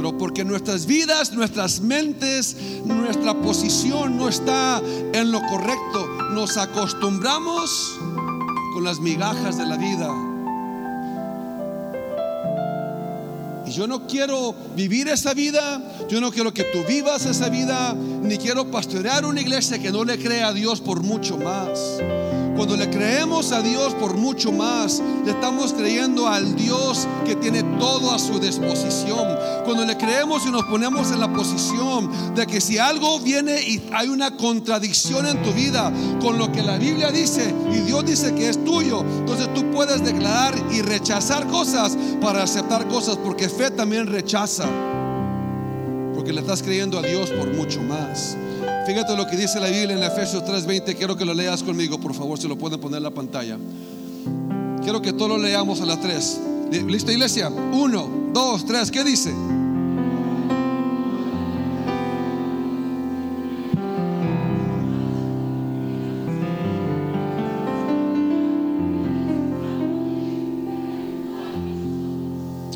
Pero 0.00 0.16
porque 0.16 0.46
nuestras 0.46 0.86
vidas, 0.86 1.34
nuestras 1.34 1.82
mentes, 1.82 2.56
nuestra 2.86 3.34
posición 3.34 4.16
no 4.16 4.30
está 4.30 4.80
en 5.12 5.30
lo 5.30 5.42
correcto, 5.42 6.06
nos 6.32 6.56
acostumbramos 6.56 7.98
con 8.72 8.82
las 8.82 8.98
migajas 8.98 9.58
de 9.58 9.66
la 9.66 9.76
vida. 9.76 10.08
Y 13.66 13.72
yo 13.72 13.86
no 13.86 14.06
quiero 14.06 14.54
vivir 14.74 15.08
esa 15.08 15.34
vida, 15.34 15.82
yo 16.08 16.18
no 16.18 16.32
quiero 16.32 16.54
que 16.54 16.64
tú 16.64 16.82
vivas 16.88 17.26
esa 17.26 17.50
vida, 17.50 17.92
ni 17.92 18.38
quiero 18.38 18.70
pastorear 18.70 19.26
una 19.26 19.42
iglesia 19.42 19.78
que 19.82 19.92
no 19.92 20.02
le 20.04 20.18
crea 20.18 20.48
a 20.48 20.54
Dios 20.54 20.80
por 20.80 21.02
mucho 21.02 21.36
más. 21.36 21.78
Cuando 22.60 22.76
le 22.76 22.90
creemos 22.90 23.52
a 23.52 23.62
Dios 23.62 23.94
por 23.94 24.18
mucho 24.18 24.52
más, 24.52 25.02
le 25.24 25.30
estamos 25.30 25.72
creyendo 25.72 26.28
al 26.28 26.56
Dios 26.56 27.08
que 27.24 27.34
tiene 27.34 27.62
todo 27.78 28.12
a 28.12 28.18
su 28.18 28.38
disposición. 28.38 29.34
Cuando 29.64 29.86
le 29.86 29.96
creemos 29.96 30.44
y 30.44 30.50
nos 30.50 30.64
ponemos 30.64 31.10
en 31.10 31.20
la 31.20 31.32
posición 31.32 32.34
de 32.34 32.46
que 32.46 32.60
si 32.60 32.76
algo 32.76 33.18
viene 33.20 33.62
y 33.62 33.88
hay 33.94 34.08
una 34.08 34.36
contradicción 34.36 35.24
en 35.24 35.42
tu 35.42 35.54
vida 35.54 35.90
con 36.20 36.36
lo 36.36 36.52
que 36.52 36.62
la 36.62 36.76
Biblia 36.76 37.10
dice 37.10 37.54
y 37.72 37.78
Dios 37.78 38.04
dice 38.04 38.34
que 38.34 38.50
es 38.50 38.62
tuyo, 38.62 39.06
entonces 39.20 39.48
tú 39.54 39.70
puedes 39.70 40.04
declarar 40.04 40.54
y 40.70 40.82
rechazar 40.82 41.46
cosas 41.46 41.96
para 42.20 42.42
aceptar 42.42 42.86
cosas, 42.88 43.16
porque 43.16 43.48
fe 43.48 43.70
también 43.70 44.06
rechaza, 44.06 44.66
porque 46.14 46.34
le 46.34 46.42
estás 46.42 46.62
creyendo 46.62 46.98
a 46.98 47.02
Dios 47.02 47.30
por 47.30 47.50
mucho 47.54 47.80
más. 47.80 48.36
Fíjate 48.90 49.16
lo 49.16 49.24
que 49.24 49.36
dice 49.36 49.60
la 49.60 49.68
Biblia 49.68 49.96
en 49.96 50.02
Efesios 50.02 50.44
3:20. 50.44 50.96
Quiero 50.96 51.16
que 51.16 51.24
lo 51.24 51.32
leas 51.32 51.62
conmigo, 51.62 52.00
por 52.00 52.12
favor, 52.12 52.36
si 52.40 52.48
lo 52.48 52.58
pueden 52.58 52.80
poner 52.80 52.96
en 52.96 53.04
la 53.04 53.12
pantalla. 53.12 53.56
Quiero 54.82 55.00
que 55.00 55.12
todos 55.12 55.28
lo 55.28 55.38
leamos 55.38 55.80
a 55.80 55.86
las 55.86 56.00
3. 56.00 56.40
¿Listo, 56.88 57.12
iglesia? 57.12 57.50
Uno, 57.50 58.08
dos, 58.32 58.66
tres. 58.66 58.90
¿Qué 58.90 59.04
dice? 59.04 59.32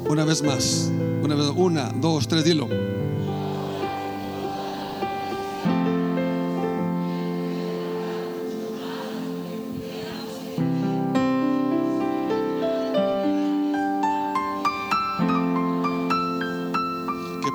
Una 0.08 0.24
vez 0.24 0.44
más. 0.44 0.92
Una, 1.56 1.92
dos, 2.00 2.28
tres, 2.28 2.44
dilo. 2.44 2.93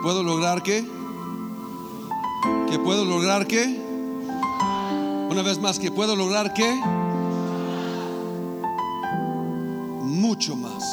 Puedo 0.10 0.24
lograr 0.24 0.64
qué? 0.64 0.84
¿Que 2.68 2.80
puedo 2.80 3.06
lograr 3.06 3.46
qué? 3.46 3.80
Una 5.30 5.44
vez 5.44 5.60
más, 5.60 5.78
¿que 5.78 5.92
puedo 5.92 6.16
lograr 6.16 6.52
qué? 6.52 6.68
Mucho 10.02 10.56
más. 10.56 10.84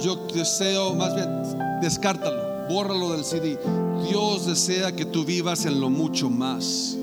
Yo 0.00 0.28
deseo, 0.32 0.94
más 0.94 1.16
bien, 1.16 1.28
descártalo, 1.82 2.68
bórralo 2.68 3.10
del 3.10 3.24
CD. 3.24 3.58
Dios 4.08 4.46
desea 4.46 4.94
que 4.94 5.04
tú 5.04 5.24
vivas 5.24 5.64
en 5.64 5.80
lo 5.80 5.90
mucho 5.90 6.30
más. 6.30 6.96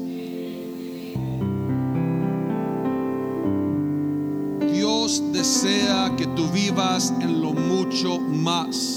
Dios 4.71 5.21
desea 5.33 6.15
que 6.15 6.27
tú 6.27 6.47
vivas 6.47 7.13
en 7.19 7.41
lo 7.41 7.51
mucho 7.51 8.21
más. 8.21 8.94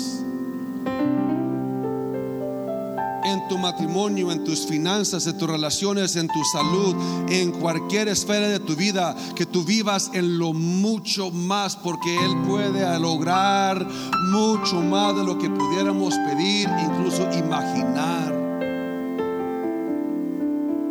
Matrimonio, 3.71 4.33
en 4.33 4.45
tus 4.45 4.67
finanzas, 4.67 5.27
en 5.27 5.37
tus 5.37 5.47
relaciones, 5.47 6.17
en 6.17 6.27
tu 6.27 6.43
salud, 6.51 6.97
en 7.29 7.53
cualquier 7.53 8.09
esfera 8.09 8.49
de 8.49 8.61
tu 8.61 8.75
vida, 8.75 9.15
que 9.35 9.45
tú 9.45 9.63
vivas 9.63 10.11
en 10.15 10.39
lo 10.39 10.55
mucho 10.55 11.31
más, 11.31 11.77
porque 11.77 12.17
Él 12.25 12.35
puede 12.47 12.99
lograr 12.99 13.87
mucho 14.33 14.81
más 14.81 15.15
de 15.17 15.23
lo 15.23 15.37
que 15.37 15.51
pudiéramos 15.51 16.15
pedir, 16.15 16.67
incluso 16.83 17.31
imaginar. 17.33 18.35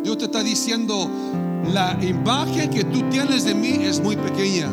Dios 0.04 0.16
te 0.18 0.26
está 0.26 0.44
diciendo, 0.44 1.10
la 1.72 1.98
imagen 2.00 2.70
que 2.70 2.84
tú 2.84 3.02
tienes 3.10 3.42
de 3.42 3.56
mí 3.56 3.80
es 3.82 4.00
muy 4.00 4.14
pequeña. 4.14 4.70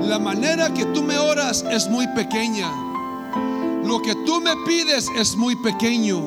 La 0.00 0.18
manera 0.18 0.74
que 0.74 0.84
tú 0.86 1.04
me 1.04 1.16
oras 1.18 1.64
es 1.70 1.88
muy 1.88 2.08
pequeña. 2.08 2.93
Lo 3.84 4.00
que 4.00 4.14
tú 4.24 4.40
me 4.40 4.56
pides 4.66 5.10
es 5.14 5.36
muy 5.36 5.56
pequeño. 5.56 6.24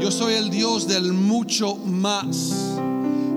Yo 0.00 0.10
soy 0.10 0.34
el 0.34 0.50
Dios 0.50 0.88
del 0.88 1.12
mucho 1.12 1.76
más. 1.76 2.76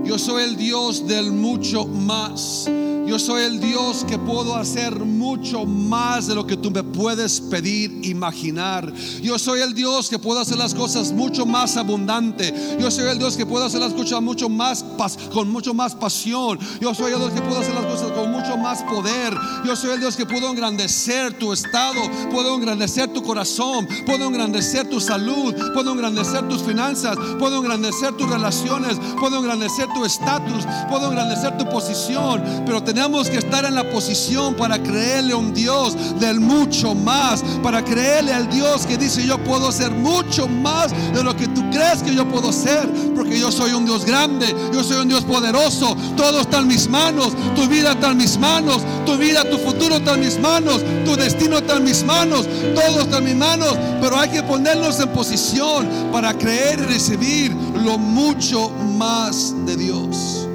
Yo 0.04 0.18
soy 0.18 0.44
el 0.44 0.58
Dios 0.58 1.08
del 1.08 1.32
mucho 1.32 1.86
más. 1.86 2.68
Yo 3.06 3.20
soy 3.20 3.44
el 3.44 3.60
Dios 3.60 4.04
que 4.10 4.18
puedo 4.18 4.56
hacer 4.56 4.98
mucho 5.24 5.66
más 5.66 6.28
de 6.28 6.36
lo 6.36 6.48
que 6.48 6.56
tú 6.56 6.72
me 6.72 6.84
puedes 6.84 7.42
pedir, 7.42 8.06
imaginar. 8.06 8.92
Yo 9.22 9.38
soy 9.38 9.62
el 9.62 9.74
Dios 9.74 10.10
que 10.10 10.18
puedo 10.18 10.40
hacer 10.40 10.58
las 10.58 10.74
cosas 10.74 11.12
mucho 11.12 11.46
más 11.46 11.76
abundante. 11.78 12.78
Yo 12.80 12.90
soy 12.90 13.10
el 13.10 13.20
Dios 13.20 13.36
que 13.36 13.46
puedo 13.46 13.66
hacer 13.66 13.82
las 13.82 13.94
cosas 13.94 14.22
mucho 14.22 14.50
más 14.50 14.86
con 15.34 15.50
mucho 15.50 15.74
más 15.74 15.96
pasión. 15.96 16.58
Yo 16.80 16.94
soy 16.94 17.14
el 17.14 17.20
Dios 17.20 17.32
que 17.34 17.42
puedo 17.42 17.60
hacer 17.60 17.74
las 17.74 17.86
cosas 17.86 18.12
con 18.12 18.32
mucho 18.32 18.58
más 18.58 18.84
poder. 18.84 19.34
Yo 19.66 19.76
soy 19.76 19.92
el 19.92 20.00
Dios 20.00 20.16
que 20.16 20.26
puedo 20.26 20.50
engrandecer 20.50 21.38
tu 21.38 21.52
estado, 21.52 22.02
puedo 22.32 22.56
engrandecer 22.56 23.12
tu 23.14 23.22
corazón, 23.22 23.88
puedo 24.06 24.28
engrandecer 24.28 24.90
tu 24.90 25.00
salud, 25.00 25.54
puedo 25.74 25.92
engrandecer 25.92 26.48
tus 26.48 26.62
finanzas, 26.62 27.18
puedo 27.40 27.58
engrandecer 27.58 28.14
tus 28.14 28.30
relaciones, 28.30 28.98
puedo 29.20 29.40
engrandecer 29.40 29.88
tu 29.94 30.06
estatus, 30.06 30.66
puedo 30.90 31.08
engrandecer 31.08 31.58
tu 31.58 31.68
posición, 31.70 32.64
pero 32.66 32.84
te 32.84 32.94
tenemos 32.94 33.28
que 33.28 33.40
estar 33.40 33.66
en 33.66 33.74
la 33.74 33.90
posición 33.90 34.54
para 34.54 34.78
creerle 35.14 35.34
a 35.34 35.38
un 35.38 35.54
Dios 35.54 35.96
del 36.20 36.40
mucho 36.40 36.96
más, 36.96 37.44
para 37.62 37.84
creerle 37.84 38.34
al 38.34 38.50
Dios 38.50 38.86
que 38.88 38.98
dice 38.98 39.26
yo 39.26 39.38
puedo 39.44 39.72
ser 39.72 39.92
mucho 39.92 40.48
más 40.48 40.92
de 41.14 41.24
lo 41.24 41.36
que 41.36 41.48
tú 41.48 41.62
crees 41.70 42.02
que 42.02 42.16
yo 42.16 42.28
puedo 42.28 42.52
ser, 42.52 42.90
porque 43.16 43.40
yo 43.40 43.52
soy 43.52 43.74
un 43.74 43.86
Dios 43.86 44.06
grande, 44.06 44.48
yo 44.74 44.84
soy 44.84 45.02
un 45.02 45.10
Dios 45.10 45.24
poderoso, 45.24 45.96
todo 46.18 46.42
está 46.42 46.60
en 46.60 46.68
mis 46.68 46.90
manos, 46.90 47.34
tu 47.56 47.68
vida 47.68 47.92
está 47.92 48.12
en 48.12 48.18
mis 48.18 48.40
manos, 48.40 48.82
tu 49.06 49.16
vida, 49.18 49.48
tu 49.48 49.58
futuro 49.60 49.98
está 49.98 50.16
en 50.16 50.22
mis 50.22 50.40
manos, 50.40 50.82
tu 51.06 51.16
destino 51.16 51.58
está 51.58 51.78
en 51.78 51.84
mis 51.84 52.04
manos, 52.04 52.48
todo 52.74 53.02
está 53.02 53.20
en 53.20 53.26
mis 53.26 53.36
manos, 53.36 53.78
pero 54.02 54.18
hay 54.18 54.30
que 54.30 54.42
ponernos 54.42 55.00
en 55.00 55.10
posición 55.10 55.88
para 56.12 56.36
creer 56.36 56.80
y 56.80 56.86
recibir 56.86 57.56
lo 57.84 58.00
mucho 58.00 58.72
más 58.98 59.54
de 59.68 59.78
Dios. 59.78 60.48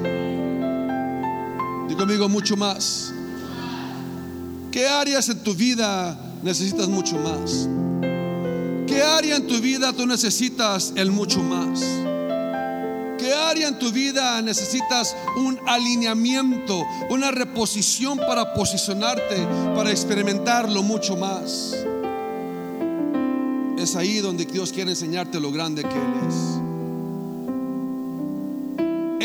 Digo 1.87 1.97
conmigo, 1.97 2.27
mucho 2.27 2.57
más. 2.57 3.13
¿Qué 4.71 4.87
áreas 4.87 5.27
en 5.29 5.39
tu 5.39 5.55
vida 5.55 6.17
necesitas 6.43 6.87
mucho 6.87 7.17
más? 7.17 7.67
¿Qué 8.85 9.01
área 9.01 9.37
en 9.37 9.47
tu 9.47 9.59
vida 9.59 9.91
tú 9.93 10.05
necesitas 10.05 10.93
el 10.95 11.11
mucho 11.11 11.41
más? 11.41 11.79
¿Qué 13.17 13.33
área 13.33 13.67
en 13.67 13.79
tu 13.79 13.91
vida 13.91 14.41
necesitas 14.41 15.15
un 15.37 15.59
alineamiento, 15.67 16.85
una 17.09 17.31
reposición 17.31 18.17
para 18.17 18.53
posicionarte, 18.53 19.45
para 19.75 19.89
experimentarlo 19.91 20.83
mucho 20.83 21.17
más? 21.17 21.75
Es 23.77 23.95
ahí 23.95 24.19
donde 24.19 24.45
Dios 24.45 24.71
quiere 24.71 24.91
enseñarte 24.91 25.39
lo 25.39 25.51
grande 25.51 25.81
que 25.83 25.95
Él 25.95 26.13
es. 26.27 26.35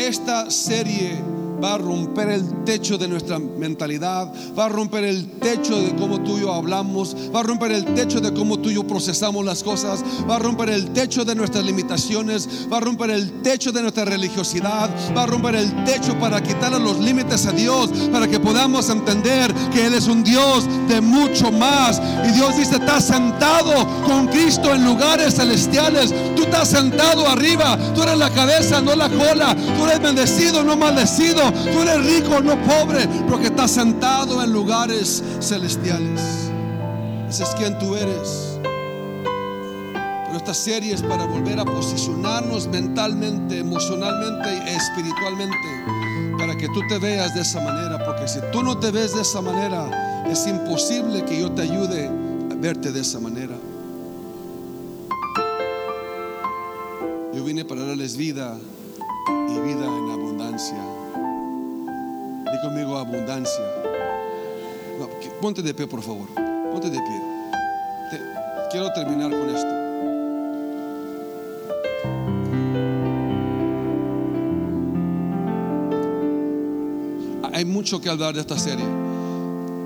Esta 0.07 0.49
serie 0.49 1.34
va 1.63 1.75
a 1.75 1.77
romper 1.77 2.29
el 2.29 2.63
techo 2.63 2.97
de 2.97 3.07
nuestra 3.07 3.39
mentalidad, 3.39 4.31
va 4.57 4.65
a 4.65 4.69
romper 4.69 5.03
el 5.03 5.39
techo 5.39 5.79
de 5.81 5.95
cómo 5.95 6.21
tú 6.21 6.37
y 6.37 6.41
yo 6.41 6.53
hablamos, 6.53 7.15
va 7.33 7.41
a 7.41 7.43
romper 7.43 7.71
el 7.71 7.85
techo 7.93 8.19
de 8.19 8.33
cómo 8.33 8.59
tú 8.59 8.69
y 8.69 8.75
yo 8.75 8.85
procesamos 8.85 9.45
las 9.45 9.63
cosas, 9.63 10.03
va 10.29 10.35
a 10.35 10.39
romper 10.39 10.69
el 10.69 10.91
techo 10.91 11.25
de 11.25 11.35
nuestras 11.35 11.65
limitaciones, 11.65 12.67
va 12.71 12.77
a 12.77 12.81
romper 12.81 13.11
el 13.11 13.41
techo 13.41 13.71
de 13.71 13.81
nuestra 13.81 14.05
religiosidad, 14.05 14.89
va 15.15 15.23
a 15.23 15.27
romper 15.27 15.55
el 15.55 15.83
techo 15.83 16.17
para 16.19 16.41
quitarle 16.41 16.79
los 16.79 16.99
límites 16.99 17.45
a 17.45 17.51
Dios, 17.51 17.89
para 18.11 18.27
que 18.27 18.39
podamos 18.39 18.89
entender 18.89 19.53
que 19.71 19.85
Él 19.85 19.93
es 19.93 20.07
un 20.07 20.23
Dios 20.23 20.65
de 20.87 21.01
mucho 21.01 21.51
más. 21.51 22.01
Y 22.27 22.31
Dios 22.31 22.55
dice, 22.57 22.75
estás 22.75 23.05
sentado 23.05 23.87
con 24.05 24.27
Cristo 24.27 24.73
en 24.73 24.85
lugares 24.85 25.35
celestiales, 25.35 26.13
tú 26.35 26.43
estás 26.43 26.69
sentado 26.69 27.27
arriba, 27.27 27.77
tú 27.93 28.03
eres 28.03 28.17
la 28.17 28.29
cabeza, 28.29 28.81
no 28.81 28.95
la 28.95 29.09
cola, 29.09 29.55
tú 29.77 29.85
eres 29.85 30.01
bendecido, 30.01 30.63
no 30.63 30.75
maldecido. 30.75 31.51
Tú 31.51 31.81
eres 31.81 32.05
rico, 32.05 32.41
no 32.41 32.61
pobre, 32.63 33.07
porque 33.29 33.47
estás 33.47 33.71
sentado 33.71 34.43
en 34.43 34.51
lugares 34.51 35.23
celestiales. 35.39 36.21
Ese 37.29 37.43
es 37.43 37.49
quien 37.55 37.77
tú 37.79 37.95
eres. 37.95 38.59
Pero 39.93 40.37
esta 40.37 40.53
serie 40.53 40.93
es 40.93 41.01
para 41.01 41.25
volver 41.25 41.59
a 41.59 41.65
posicionarnos 41.65 42.67
mentalmente, 42.67 43.59
emocionalmente 43.59 44.49
y 44.53 44.69
espiritualmente. 44.69 46.35
Para 46.37 46.55
que 46.57 46.67
tú 46.67 46.81
te 46.89 46.99
veas 46.99 47.33
de 47.33 47.41
esa 47.41 47.61
manera. 47.61 48.03
Porque 48.05 48.27
si 48.27 48.39
tú 48.51 48.61
no 48.61 48.77
te 48.77 48.91
ves 48.91 49.15
de 49.15 49.21
esa 49.21 49.41
manera, 49.41 50.23
es 50.29 50.45
imposible 50.47 51.23
que 51.25 51.39
yo 51.39 51.51
te 51.51 51.63
ayude 51.63 52.07
a 52.51 52.55
verte 52.55 52.91
de 52.91 53.01
esa 53.01 53.19
manera. 53.19 53.44
Vine 57.45 57.63
para 57.63 57.85
darles 57.85 58.17
vida 58.17 58.57
y 59.27 59.59
vida 59.59 59.85
en 59.85 60.09
abundancia. 60.09 60.77
Di 62.51 62.59
conmigo 62.61 62.97
abundancia. 62.97 63.63
Ponte 65.39 65.61
de 65.61 65.73
pie, 65.73 65.85
por 65.85 66.01
favor. 66.01 66.27
Ponte 66.71 66.89
de 66.89 66.97
pie. 66.97 67.21
Quiero 68.71 68.91
terminar 68.93 69.29
con 69.29 69.49
esto. 69.49 69.75
Hay 77.53 77.63
mucho 77.63 78.01
que 78.01 78.09
hablar 78.09 78.33
de 78.33 78.41
esta 78.41 78.57
serie. 78.57 78.85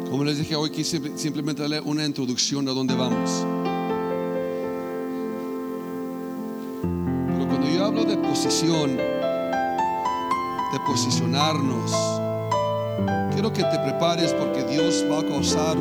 Como 0.09 0.23
les 0.23 0.37
dije, 0.37 0.55
hoy 0.55 0.71
quise 0.71 0.99
simplemente 1.17 1.61
darle 1.61 1.81
una 1.81 2.05
introducción 2.05 2.67
a 2.69 2.71
dónde 2.71 2.95
vamos. 2.95 3.45
De 10.71 10.79
posicionarnos, 10.87 11.91
quiero 13.33 13.51
que 13.51 13.63
te 13.63 13.79
prepares 13.79 14.31
porque 14.31 14.63
Dios 14.63 15.05
va 15.11 15.19
a 15.19 15.25
causar, 15.25 15.75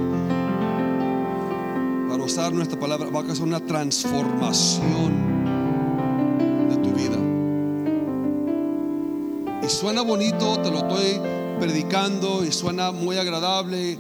para 2.08 2.24
usar 2.24 2.52
nuestra 2.52 2.76
palabra, 2.76 3.10
va 3.10 3.20
a 3.20 3.24
causar 3.24 3.46
una 3.46 3.60
transformación 3.60 5.12
de 6.68 6.76
tu 6.78 6.90
vida. 6.90 7.18
Y 9.64 9.68
suena 9.68 10.02
bonito, 10.02 10.60
te 10.60 10.72
lo 10.72 10.78
estoy 10.78 11.20
predicando 11.60 12.44
y 12.44 12.50
suena 12.50 12.90
muy 12.90 13.18
agradable, 13.18 13.96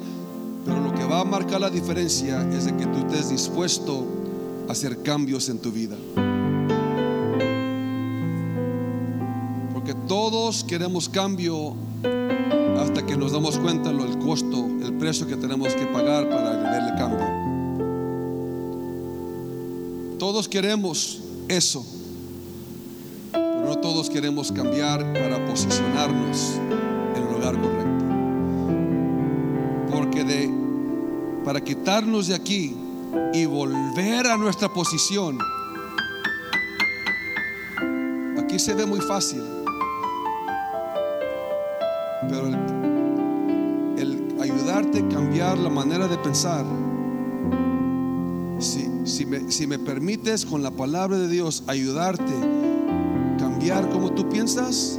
pero 0.64 0.80
lo 0.80 0.92
que 0.94 1.04
va 1.04 1.20
a 1.20 1.24
marcar 1.24 1.60
la 1.60 1.70
diferencia 1.70 2.44
es 2.52 2.64
de 2.64 2.76
que 2.76 2.86
tú 2.86 2.98
estés 3.06 3.30
dispuesto 3.30 4.04
a 4.68 4.72
hacer 4.72 5.00
cambios 5.04 5.48
en 5.48 5.60
tu 5.60 5.70
vida. 5.70 5.96
Todos 10.08 10.64
queremos 10.64 11.08
cambio 11.10 11.74
hasta 12.80 13.04
que 13.04 13.16
nos 13.16 13.32
damos 13.32 13.58
cuenta 13.58 13.92
lo 13.92 14.04
el 14.04 14.18
costo, 14.18 14.66
el 14.82 14.94
precio 14.94 15.26
que 15.26 15.36
tenemos 15.36 15.74
que 15.74 15.84
pagar 15.86 16.30
para 16.30 16.56
ver 16.56 16.82
el 16.82 16.94
cambio. 16.96 17.26
Todos 20.18 20.48
queremos 20.48 21.20
eso, 21.48 21.84
pero 23.32 23.66
no 23.66 23.76
todos 23.76 24.08
queremos 24.08 24.50
cambiar 24.50 25.12
para 25.12 25.44
posicionarnos 25.46 26.54
en 27.14 27.22
el 27.22 27.30
lugar 27.30 27.60
correcto. 27.60 28.04
Porque 29.92 30.24
de 30.24 30.50
para 31.44 31.60
quitarnos 31.62 32.28
de 32.28 32.34
aquí 32.34 32.74
y 33.34 33.44
volver 33.44 34.26
a 34.26 34.38
nuestra 34.38 34.72
posición, 34.72 35.38
aquí 38.38 38.58
se 38.58 38.72
ve 38.72 38.86
muy 38.86 39.00
fácil. 39.00 39.57
Pero 42.28 42.46
el, 43.96 44.36
ayudarte 44.40 45.00
a 45.00 45.08
cambiar 45.08 45.58
la 45.58 45.70
manera 45.70 46.06
de 46.06 46.18
pensar, 46.18 46.64
si, 48.58 48.88
si, 49.04 49.26
me, 49.26 49.50
si 49.50 49.66
me 49.66 49.78
permites 49.78 50.44
con 50.44 50.62
la 50.62 50.70
palabra 50.70 51.18
de 51.18 51.28
Dios 51.28 51.64
ayudarte 51.66 52.22
a 52.22 53.36
cambiar 53.38 53.88
como 53.88 54.12
tú 54.12 54.28
piensas, 54.28 54.98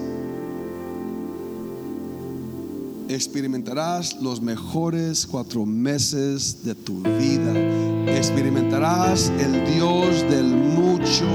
experimentarás 3.10 4.22
los 4.22 4.40
mejores 4.40 5.26
cuatro 5.26 5.66
meses 5.66 6.64
de 6.64 6.76
tu 6.76 7.02
vida. 7.02 7.54
Experimentarás 8.16 9.32
el 9.40 9.66
Dios 9.74 10.30
del 10.30 10.46
mucho 10.46 11.26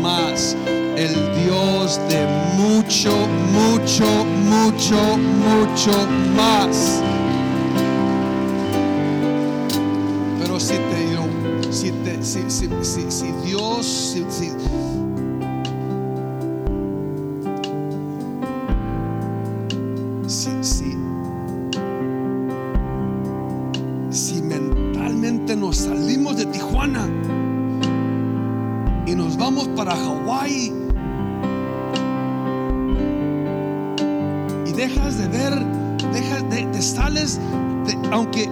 más. 0.00 0.56
El 0.98 1.14
Dios 1.44 2.00
de 2.08 2.26
mucho, 2.56 3.12
mucho, 3.52 4.04
mucho, 4.24 5.16
mucho 5.16 5.92
más. 6.34 7.00
Pero 10.40 10.58
si 10.58 10.74
te, 10.74 11.72
si 11.72 11.92
te, 11.92 12.20
si, 12.20 12.42
si, 12.50 13.10
si, 13.12 13.32
Dios, 13.44 13.86
si, 13.86 14.50
ver, 35.28 35.54
dejas 36.12 36.50
de, 36.50 36.62
te 36.66 36.82
sales, 36.82 37.38
de- 37.86 38.08
aunque 38.10 38.48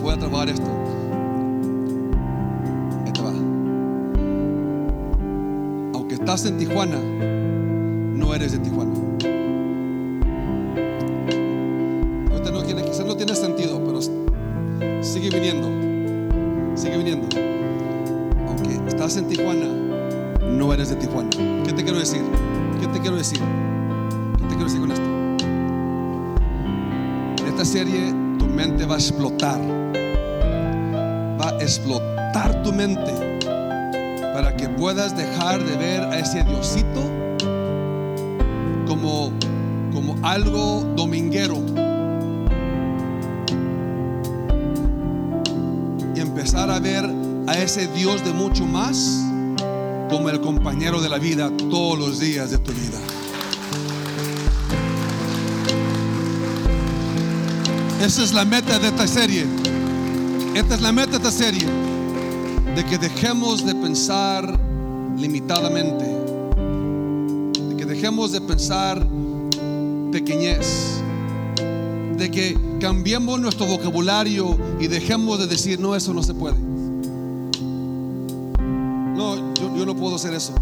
voy 0.00 0.14
a 0.14 0.18
trabajar 0.18 0.48
esto. 0.48 0.66
Te 3.12 3.20
va. 3.22 3.32
Aunque 5.94 6.14
estás 6.14 6.46
en 6.46 6.56
Tijuana, 6.58 6.98
no 6.98 8.34
eres 8.34 8.52
de 8.52 8.58
Tijuana. 8.58 8.91
Tu 27.84 28.46
mente 28.46 28.86
va 28.86 28.94
a 28.94 28.98
explotar. 28.98 29.60
Va 31.40 31.48
a 31.48 31.58
explotar 31.60 32.62
tu 32.62 32.72
mente 32.72 33.12
para 34.32 34.56
que 34.56 34.68
puedas 34.68 35.16
dejar 35.16 35.62
de 35.62 35.76
ver 35.76 36.00
a 36.02 36.18
ese 36.18 36.44
Diosito 36.44 37.02
como, 38.86 39.32
como 39.92 40.16
algo 40.22 40.84
dominguero. 40.96 41.56
Y 46.14 46.20
empezar 46.20 46.70
a 46.70 46.78
ver 46.78 47.04
a 47.48 47.54
ese 47.54 47.88
Dios 47.88 48.24
de 48.24 48.32
mucho 48.32 48.64
más 48.64 49.24
como 50.08 50.28
el 50.30 50.40
compañero 50.40 51.00
de 51.00 51.08
la 51.08 51.18
vida 51.18 51.50
todos 51.70 51.98
los 51.98 52.20
días 52.20 52.50
de 52.50 52.58
tu 52.58 52.72
vida. 52.72 53.21
Esa 58.02 58.24
es 58.24 58.34
la 58.34 58.44
meta 58.44 58.80
de 58.80 58.88
esta 58.88 59.06
serie. 59.06 59.46
Esta 60.56 60.74
es 60.74 60.80
la 60.80 60.90
meta 60.90 61.12
de 61.12 61.16
esta 61.18 61.30
serie. 61.30 61.64
De 62.74 62.84
que 62.84 62.98
dejemos 62.98 63.64
de 63.64 63.76
pensar 63.76 64.58
limitadamente. 65.16 66.04
De 67.68 67.76
que 67.76 67.84
dejemos 67.84 68.32
de 68.32 68.40
pensar 68.40 69.06
pequeñez. 70.10 71.00
De 72.16 72.28
que 72.28 72.58
cambiemos 72.80 73.40
nuestro 73.40 73.66
vocabulario 73.66 74.58
y 74.80 74.88
dejemos 74.88 75.38
de 75.38 75.46
decir, 75.46 75.78
no, 75.78 75.94
eso 75.94 76.12
no 76.12 76.24
se 76.24 76.34
puede. 76.34 76.56
No, 79.14 79.54
yo, 79.76 79.86
no 79.86 79.94
puedo 79.94 80.16
hacer 80.16 80.34
eso. 80.34 80.54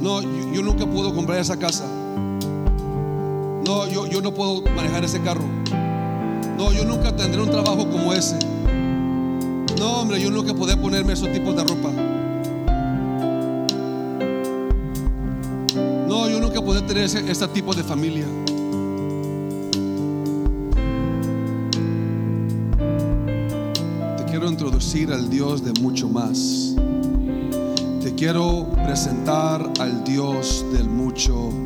No, 0.00 0.22
yo, 0.22 0.54
yo 0.54 0.62
nunca 0.62 0.86
puedo 0.86 1.14
comprar 1.14 1.40
esa 1.40 1.58
casa. 1.58 1.84
No, 3.66 3.86
yo, 3.86 4.06
yo 4.06 4.22
no 4.22 4.32
puedo 4.32 4.62
manejar 4.74 5.04
ese 5.04 5.20
carro. 5.20 5.44
No, 6.56 6.72
yo 6.72 6.84
nunca 6.86 7.14
tendré 7.14 7.42
un 7.42 7.50
trabajo 7.50 7.88
como 7.90 8.14
ese. 8.14 8.38
No, 9.78 10.00
hombre, 10.00 10.20
yo 10.20 10.30
nunca 10.30 10.54
podré 10.54 10.74
ponerme 10.76 11.12
esos 11.12 11.30
tipos 11.30 11.54
de 11.54 11.62
ropa. 11.62 11.90
No, 16.08 16.30
yo 16.30 16.40
nunca 16.40 16.62
podré 16.62 16.80
tener 16.82 17.04
ese, 17.04 17.30
este 17.30 17.48
tipo 17.48 17.74
de 17.74 17.84
familia. 17.84 18.24
Te 24.16 24.24
quiero 24.24 24.48
introducir 24.48 25.12
al 25.12 25.28
Dios 25.28 25.62
de 25.62 25.78
mucho 25.82 26.08
más. 26.08 26.74
Te 28.02 28.14
quiero 28.14 28.66
presentar 28.86 29.70
al 29.78 30.04
Dios 30.04 30.64
del 30.72 30.88
mucho 30.88 31.50
más. 31.50 31.65